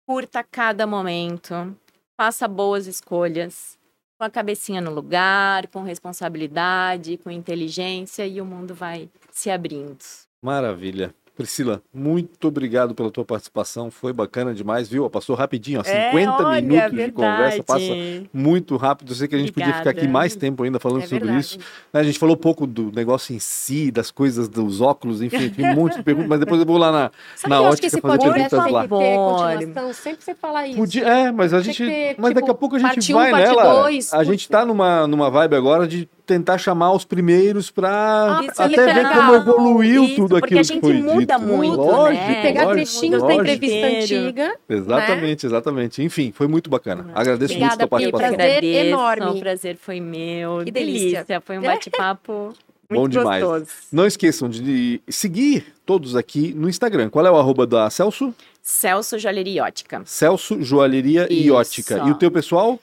[0.06, 1.76] curta cada momento,
[2.16, 3.78] faça boas escolhas,
[4.18, 9.98] com a cabecinha no lugar, com responsabilidade, com inteligência, e o mundo vai se abrindo.
[10.42, 11.14] Maravilha.
[11.36, 13.90] Priscila, muito obrigado pela tua participação.
[13.90, 15.10] Foi bacana demais, viu?
[15.10, 18.30] Passou rapidinho, ó, 50 É, olha, minutos de conversa, passa verdade.
[18.32, 19.10] muito rápido.
[19.10, 20.12] Eu sei que a gente podia ficar aqui Obrigada.
[20.12, 21.40] mais tempo ainda falando É sobre verdade.
[21.44, 21.58] isso.
[21.92, 22.00] né?
[22.00, 25.70] A gente falou um pouco do negócio em si, das coisas, dos óculos, enfim, tem
[25.70, 27.10] um monte de perguntas, mas depois eu vou lá na.
[27.34, 28.88] Sabe Na que eu acho ótica que esse fazer perguntas tem lá.
[28.88, 29.92] continuação?
[29.92, 30.78] Sempre você fala isso.
[30.78, 31.84] Podia, é, mas a gente.
[31.84, 33.82] ter, mas daqui a tipo, pouco a gente parte um, vai parte nela.
[33.82, 38.64] dois, a gente tá numa, numa vibe agora de tentar chamar os primeiros pra Ah,
[38.64, 41.46] até é ver como evoluiu Isso, tudo porque aquilo a que gente foi muda dito.
[41.46, 42.42] muito, lógico, né?
[42.42, 43.42] Pegar lógico, trechinhos da lógico.
[43.42, 44.22] entrevista Inteiro.
[44.24, 44.54] antiga.
[44.68, 46.02] Exatamente, exatamente.
[46.02, 47.06] Enfim, foi muito bacana.
[47.14, 48.28] Agradeço Obrigada, muito a participação.
[48.36, 49.26] prazer agradeço, enorme.
[49.26, 50.62] O prazer foi meu.
[50.64, 51.10] Que delícia.
[51.24, 51.40] delícia.
[51.40, 52.52] Foi um bate-papo
[52.90, 53.42] Bom muito demais.
[53.44, 53.66] gostoso.
[53.92, 57.08] Não esqueçam de seguir todos aqui no Instagram.
[57.10, 58.34] Qual é o arroba da Celso?
[58.62, 60.02] Celso Joalheria e Ótica.
[60.06, 61.54] Celso Joalheria e Isso.
[61.54, 62.02] Ótica.
[62.06, 62.78] E o teu pessoal?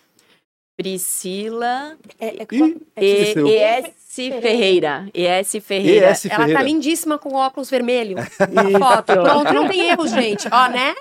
[0.78, 3.48] Priscila É, é, e, esqueceu.
[3.48, 5.10] ES Ferreira.
[5.14, 6.12] ES Ferreira.
[6.12, 6.60] ES ela Ferreira.
[6.60, 8.18] tá lindíssima com óculos vermelho.
[8.80, 9.14] Foto.
[9.14, 10.48] Pronto, não tem erro, gente.
[10.52, 10.94] Ó, né?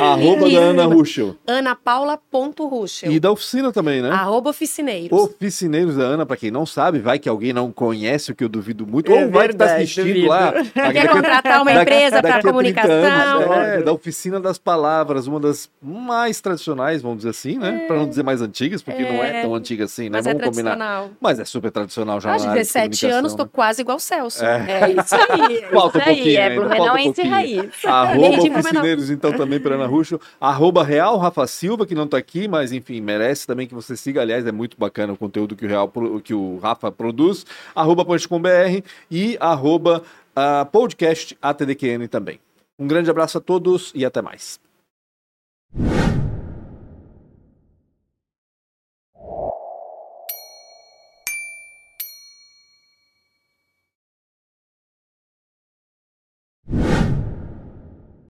[0.00, 0.58] Arroba da.
[0.60, 1.36] Ana Ruschel.
[1.46, 3.12] anapaula.ruschel.
[3.12, 4.10] E da oficina também, né?
[4.10, 5.10] Arroba oficineiros.
[5.18, 8.48] Oficineiros da Ana, pra quem não sabe, vai que alguém não conhece, o que eu
[8.48, 10.28] duvido muito, É ou vai que tá assistindo duvido.
[10.28, 10.52] lá.
[10.92, 12.94] Quer contratar uma empresa para daqui a 30 comunicação?
[12.94, 17.84] anos, é, da Oficina das Palavras, uma das mais tradicionais, vamos dizer assim, né?
[17.86, 19.42] Pra não dizer mais antigas, porque não é É.
[19.42, 20.10] tão antiga assim, né?
[20.18, 20.76] Mas é Vamos combinar.
[20.76, 21.10] tradicional.
[21.20, 24.42] Mas é super tradicional já área de 17 anos, tô comunicação, quase igual o Celso.
[24.42, 24.66] né?
[24.68, 24.84] É.
[24.84, 25.56] É isso aí.
[25.58, 27.34] é Falta um isso aí, pouquinho É ainda, falta um Blumenauense pouquinho.
[27.34, 27.84] raiz.
[27.84, 28.58] Arroba Blumenau.
[28.60, 30.20] Oficineiros, então, também para Ana Ruxo.
[30.40, 34.20] Arroba Real Rafa Silva, que não tá aqui, mas enfim, merece também que você siga.
[34.20, 35.92] Aliás, é muito bacana o conteúdo que o, Real,
[36.22, 37.46] que o Rafa produz.
[37.74, 40.02] Arroba Ponte.com.br e arroba
[40.34, 42.40] ah, podcast ATDQN também.
[42.78, 44.60] Um grande abraço a todos e até mais.